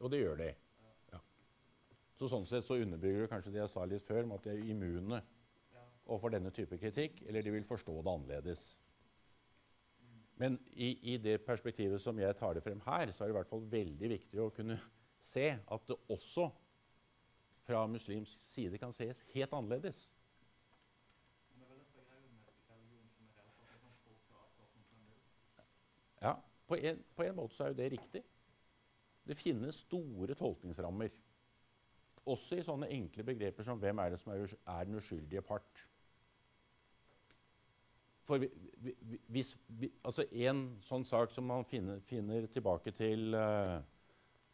Og 0.05 0.11
det 0.13 0.21
gjør 0.21 0.37
de. 0.37 0.51
Ja. 1.13 1.19
Så 2.13 2.29
sånn 2.29 2.45
sett 2.45 2.67
så 2.67 2.77
underbygger 2.77 3.25
det 3.25 3.29
kanskje 3.31 3.55
det 3.55 3.63
jeg 3.63 3.73
sa 3.73 3.85
litt 3.89 4.05
før, 4.05 4.27
om 4.27 4.35
at 4.37 4.45
de 4.45 4.53
er 4.53 4.67
immune 4.69 5.21
overfor 6.05 6.35
denne 6.35 6.51
type 6.53 6.77
kritikk, 6.77 7.23
eller 7.25 7.41
de 7.41 7.53
vil 7.55 7.65
forstå 7.65 7.95
det 7.97 8.11
annerledes. 8.11 8.65
Men 10.37 10.59
i, 10.75 10.91
i, 11.13 11.15
det 11.17 11.39
perspektivet 11.47 12.01
som 12.03 12.19
jeg 12.19 12.35
tar 12.37 12.53
det 12.53 12.61
frem 12.63 12.81
her, 12.85 13.09
så 13.15 13.23
er 13.23 13.31
det 13.31 13.33
i 13.33 13.37
hvert 13.39 13.49
fall 13.49 13.65
veldig 13.71 14.11
viktig 14.11 14.41
å 14.43 14.51
kunne 14.53 14.77
se 15.23 15.47
at 15.55 15.87
det 15.89 15.97
også 16.13 16.49
fra 17.65 17.81
muslimsk 17.89 18.43
side 18.51 18.77
kan 18.77 18.93
ses 18.93 19.23
helt 19.33 19.55
annerledes. 19.55 20.03
Ja, 26.21 26.35
på 26.67 26.77
en, 26.77 27.03
på 27.15 27.25
en 27.25 27.35
måte 27.37 27.55
så 27.55 27.65
er 27.65 27.73
jo 27.73 27.79
det 27.81 27.91
riktig. 27.95 28.21
Det 29.27 29.37
finnes 29.37 29.75
store 29.75 30.35
tolkningsrammer. 30.37 31.09
Også 32.25 32.57
i 32.57 32.65
sånne 32.65 32.89
enkle 32.93 33.23
begreper 33.23 33.63
som 33.63 33.79
'hvem 33.79 33.99
er 33.99 34.09
det 34.09 34.19
som 34.19 34.31
er, 34.31 34.55
er 34.67 34.83
den 34.83 34.95
uskyldige 34.95 35.41
part'? 35.41 35.85
For 38.25 38.37
hvis, 39.27 39.57
altså 40.05 40.25
En 40.31 40.81
sånn 40.81 41.05
sak 41.05 41.31
som 41.31 41.43
man 41.43 41.65
finner, 41.65 41.99
finner 41.99 42.47
tilbake 42.47 42.91
til, 42.91 43.35
uh, 43.35 43.81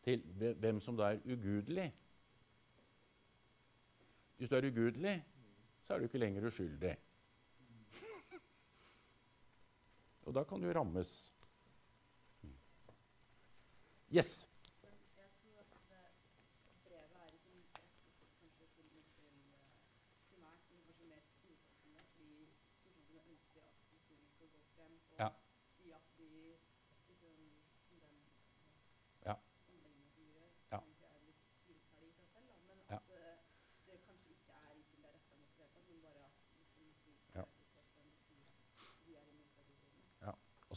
til, 0.04 0.24
hvem 0.60 0.80
som 0.80 0.98
da 0.98 1.14
er 1.14 1.24
ugudelig 1.26 1.94
Hvis 4.38 4.50
du 4.50 4.56
er 4.56 4.68
ugudelig, 4.68 5.24
så 5.84 5.94
er 5.94 6.00
du 6.00 6.04
ikke 6.04 6.18
lenger 6.18 6.48
uskyldig. 6.48 6.96
Og 10.26 10.34
da 10.34 10.44
kan 10.44 10.62
du 10.62 10.74
rammes. 10.74 11.32
Yes? 14.12 14.51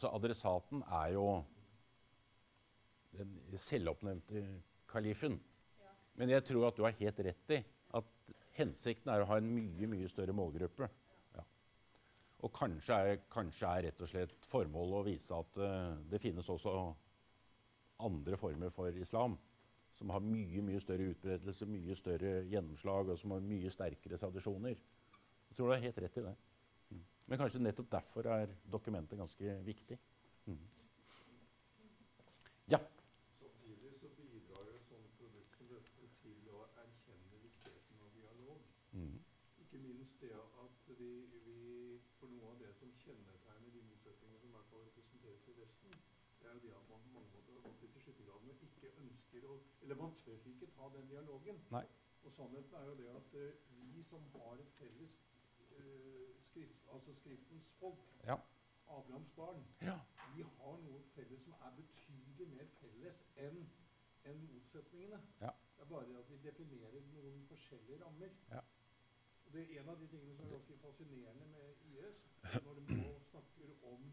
Altså, 0.05 0.17
adressaten 0.17 0.83
er 0.93 1.13
jo 1.15 1.29
den 3.17 3.59
selvoppnevnte 3.59 4.43
kalifen. 4.91 5.39
Men 6.15 6.29
jeg 6.29 6.45
tror 6.45 6.67
at 6.69 6.77
du 6.77 6.83
har 6.85 6.99
helt 6.99 7.23
rett 7.25 7.55
i 7.57 7.61
at 7.97 8.11
hensikten 8.59 9.09
er 9.15 9.25
å 9.25 9.31
ha 9.31 9.39
en 9.41 9.49
mye, 9.49 9.89
mye 9.89 10.11
større 10.13 10.35
målgruppe. 10.37 10.91
Ja. 11.33 11.47
Og 12.45 12.53
kanskje 12.53 13.01
er, 13.01 13.23
kanskje 13.33 13.71
er 13.71 13.87
rett 13.89 14.05
og 14.05 14.13
slett 14.13 14.45
formålet 14.51 14.99
å 14.99 15.07
vise 15.09 15.41
at 15.41 15.63
uh, 15.63 15.97
det 16.11 16.21
finnes 16.21 16.53
også 16.53 16.77
andre 18.05 18.37
former 18.37 18.77
for 18.77 18.93
islam 19.01 19.39
som 19.97 20.11
har 20.13 20.21
mye 20.21 20.67
mye 20.67 20.83
større 20.85 21.15
utbredelse, 21.15 21.71
mye 21.71 21.97
større 21.97 22.43
gjennomslag, 22.51 23.15
og 23.15 23.19
som 23.23 23.33
har 23.33 23.47
mye 23.47 23.73
sterkere 23.73 24.21
tradisjoner. 24.21 24.77
Jeg 25.49 25.57
tror 25.57 25.71
du 25.71 25.79
har 25.79 25.87
helt 25.87 26.05
rett 26.05 26.21
i 26.21 26.29
det. 26.29 26.35
Men 27.27 27.41
kanskje 27.41 27.63
nettopp 27.63 27.91
derfor 27.93 28.27
er 28.29 28.51
dokumentet 28.73 29.19
ganske 29.19 29.55
viktig. 29.65 29.99
Mm. 30.47 30.59
Ja. 32.69 32.81
Samtidig 33.39 33.95
så 34.01 34.09
bidrar 34.17 34.67
jo 34.69 34.75
et 34.77 34.89
sånt 34.89 35.15
produkt 35.19 35.57
som 35.57 35.71
dette 35.73 36.11
til 36.23 36.51
å 36.53 36.67
erkjenne 36.83 37.41
viktigheten 37.47 38.03
av 38.05 38.11
dialog. 38.19 38.67
Mm. 38.93 39.17
Ikke 39.65 39.81
minst 39.87 40.21
det 40.21 40.35
at 40.37 40.91
vi, 40.99 41.13
vi 41.47 41.61
For 42.19 42.31
noe 42.33 42.53
av 42.53 42.61
det 42.61 42.71
som 42.77 42.93
kjennetegner 43.01 43.73
de 43.73 43.83
motsetningene 43.89 44.39
som 44.41 44.49
i 44.49 44.55
hvert 44.55 44.71
fall 44.71 44.85
representeres 44.87 45.49
i 45.49 45.57
Vesten, 45.59 45.97
det 46.41 46.49
er 46.49 46.55
jo 46.57 46.63
det 46.65 46.73
at 46.77 46.89
man 46.93 47.03
på 47.05 47.13
mange 47.17 47.33
måter 47.33 47.57
har 47.57 47.65
gått 47.67 47.83
litt 47.85 48.21
i 48.21 48.29
og 48.35 48.63
ikke 48.69 48.93
ønsker 49.03 49.47
å 49.49 49.59
Eller 49.83 50.01
man 50.01 50.17
tør 50.21 50.49
ikke 50.53 50.71
ta 50.77 50.89
den 50.97 51.09
dialogen. 51.09 51.61
Nei. 51.73 51.85
Og 52.25 52.33
sannheten 52.33 52.77
er 52.81 52.87
jo 52.89 52.95
det 53.01 53.09
at 53.13 53.35
uh, 53.35 53.73
vi 53.93 54.03
som 54.09 54.25
har 54.37 54.61
et 54.61 54.73
felles 54.79 55.17
eh, 55.77 56.34
skrift, 56.55 56.87
altså 56.95 57.15
Skriftens 57.21 57.71
folk, 57.81 58.05
Ja. 58.31 58.37
Abrahams 58.95 59.31
barn, 59.37 59.63
ja. 59.83 59.99
vi 60.37 60.43
har 60.43 60.77
noe 60.85 61.01
felles 61.15 61.43
som 61.43 61.55
er 61.67 61.73
betydelig 61.79 62.47
mer 62.53 62.67
felles 62.81 63.23
enn 63.47 63.63
en 64.31 64.43
motsetningene. 64.51 65.21
Ja. 65.41 65.51
Det 65.77 65.83
er 65.85 65.89
bare 65.91 66.19
at 66.21 66.31
vi 66.31 66.37
definerer 66.45 67.01
noen 67.15 67.41
forskjellige 67.49 67.99
rammer. 68.05 68.31
Ja. 68.51 68.61
Det 69.53 69.63
er 69.65 69.81
en 69.81 69.89
av 69.93 69.99
de 70.01 70.07
tingene 70.13 70.35
som 70.37 70.47
er 70.47 70.53
ganske 70.55 70.77
fascinerende 70.83 71.47
med 71.55 71.83
IS, 71.91 72.21
når 72.65 72.79
de 72.81 72.97
nå 73.01 73.11
snakker 73.31 73.75
om, 73.93 74.07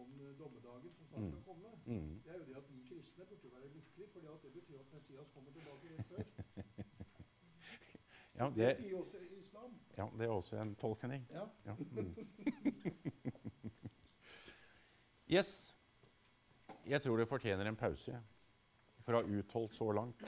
om 0.00 0.16
dommedagen 0.38 0.94
som 0.98 1.06
snart 1.10 1.28
skal 1.30 1.42
komme. 1.50 1.70
Mm. 1.86 2.10
Det 2.24 2.32
er 2.32 2.38
jo 2.40 2.48
det 2.50 2.56
at 2.62 2.70
vi 2.72 2.82
kristne 2.88 3.24
burde 3.30 3.52
være 3.52 3.68
lykkelige, 3.76 4.08
fordi 4.12 4.26
det 4.46 4.52
betyr 4.58 4.80
at 4.80 4.92
Messias 4.92 5.30
kommer 5.34 5.52
tilbake 5.52 5.94
rett 5.94 6.06
før. 6.06 6.24
Ja, 8.36 8.46
Det 8.52 8.56
det, 8.56 8.76
sier 8.76 8.98
også. 8.98 9.18
Ja, 9.98 10.06
det 10.18 10.26
er 10.26 10.32
også 10.32 10.58
en 10.60 10.74
tolkning. 10.80 11.26
Ja. 11.32 11.46
Ja. 11.66 11.74
Mm. 11.90 12.14
Yes. 15.26 15.74
Jeg 16.86 17.02
tror 17.02 17.16
det 17.18 17.26
fortjener 17.26 17.66
en 17.66 17.76
pause 17.76 18.14
for 19.02 19.16
å 19.16 19.22
ha 19.24 19.38
utholdt 19.40 19.74
så 19.74 19.88
langt. 19.90 20.20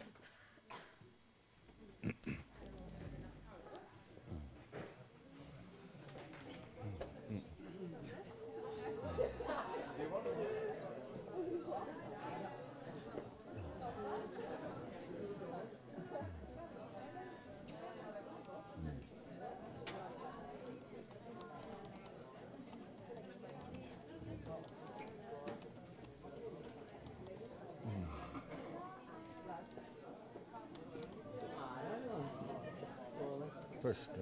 Første 33.89 34.20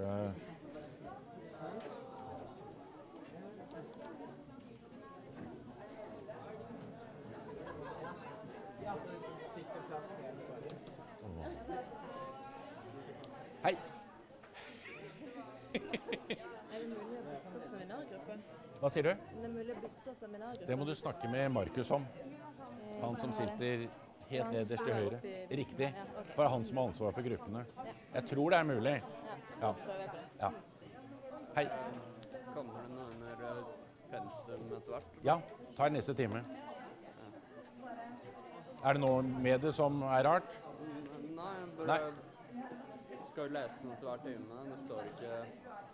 Hei. 13.64 13.74
Er 15.74 16.78
det 16.78 16.86
mulig 16.86 17.18
å 17.18 17.24
bytte 17.26 17.64
seminargruppe? 17.66 18.38
Hva 18.78 18.90
sier 18.94 19.02
du? 19.02 19.10
Det 19.10 19.42
er 19.42 19.50
mulig 19.50 19.74
å 19.74 19.80
bytte 19.82 20.14
seminargruppe. 20.14 20.70
Det 20.70 20.78
må 20.78 20.86
du 20.86 20.94
snakke 20.94 21.34
med 21.34 21.50
Markus 21.58 21.90
om. 21.90 22.06
Han 23.02 23.18
som 23.18 23.34
sitter 23.34 23.88
helt 24.30 24.52
nederst 24.54 24.86
til 24.86 24.94
høyre. 24.94 25.20
Riktig. 25.50 25.90
For 26.34 26.38
det 26.38 26.46
er 26.46 26.54
han 26.54 26.70
som 26.70 26.78
har 26.84 26.90
ansvar 26.92 27.18
for 27.18 27.26
gruppene. 27.32 27.66
Jeg 28.14 28.28
tror 28.30 28.54
det 28.54 28.62
er 28.62 28.74
mulig. 28.76 28.98
Ja. 29.66 29.74
ja. 30.40 30.50
Hei. 31.56 31.64
Kommer 32.54 32.82
det 32.82 32.92
noe 32.94 33.06
under 33.10 33.40
eh, 33.48 33.62
pensum 34.12 34.66
etter 34.76 34.92
hvert? 34.92 35.16
Ja, 35.26 35.38
tar 35.76 35.90
neste 35.90 36.14
time. 36.14 36.42
Er 38.86 38.94
det 38.94 39.02
noe 39.02 39.22
med 39.26 39.64
det 39.64 39.72
som 39.74 40.02
er 40.06 40.22
rart? 40.28 40.52
Mm, 40.78 41.34
Nei, 41.36 41.52
jeg 41.58 41.86
Nei. 41.88 41.98
skal 43.32 43.40
jo 43.42 43.48
lese 43.56 43.80
den 43.82 43.94
etter 43.96 44.06
hver 44.10 44.22
time. 44.22 44.60
Det 44.68 44.78
står 44.84 45.08
ikke 45.10 45.30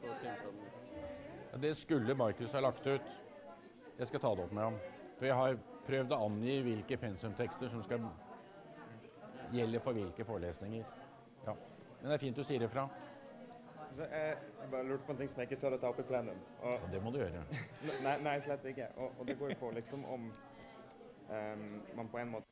på 0.03 0.17
timeplanen. 0.25 1.63
Det 1.63 1.73
skulle 1.77 2.15
Markus 2.17 2.53
ha 2.53 2.61
lagt 2.65 2.87
ut. 2.87 3.15
Jeg 3.99 4.11
skal 4.11 4.21
ta 4.21 4.35
det 4.35 4.45
opp 4.45 4.53
med 4.53 4.63
ham. 4.67 4.77
For 5.17 5.29
jeg 5.31 5.39
har 5.39 5.57
prøvd 5.87 6.13
å 6.13 6.21
angi 6.27 6.59
hvilke 6.67 6.99
pensumtekster 7.01 7.73
som 7.73 7.83
skal 7.87 8.05
gjelde 9.53 9.81
for 9.85 9.97
hvilke 9.97 10.25
forelesninger. 10.25 10.85
Ja. 11.47 11.57
Men 12.03 12.11
det 12.11 12.15
er 12.19 12.23
fint 12.27 12.37
du 12.37 12.45
sier 12.45 12.65
ifra. 12.67 12.87
Så 13.97 14.07
jeg 14.09 14.71
bare 14.71 14.87
lurte 14.89 15.05
på 15.07 15.13
en 15.13 15.19
ting 15.19 15.31
som 15.31 15.43
jeg 15.43 15.51
ikke 15.51 15.61
tør 15.61 15.77
å 15.77 15.81
ta 15.83 15.91
opp 15.93 16.01
i 16.01 16.07
plenum. 16.09 16.39
Og, 16.63 16.71
ja, 16.73 16.93
det 16.95 17.03
må 17.05 17.13
du 17.13 17.19
gjøre. 17.21 17.43
nei, 18.07 18.15
nei, 18.25 18.39
slett 18.47 18.65
ikke. 18.73 18.89
Og, 18.97 19.19
og 19.19 19.29
det 19.29 19.37
går 19.41 19.53
jo 19.53 19.59
på 19.61 19.73
liksom 19.77 20.07
om 20.17 20.31
um, 21.29 21.69
man 21.99 22.09
på 22.13 22.23
en 22.23 22.33
måte 22.37 22.52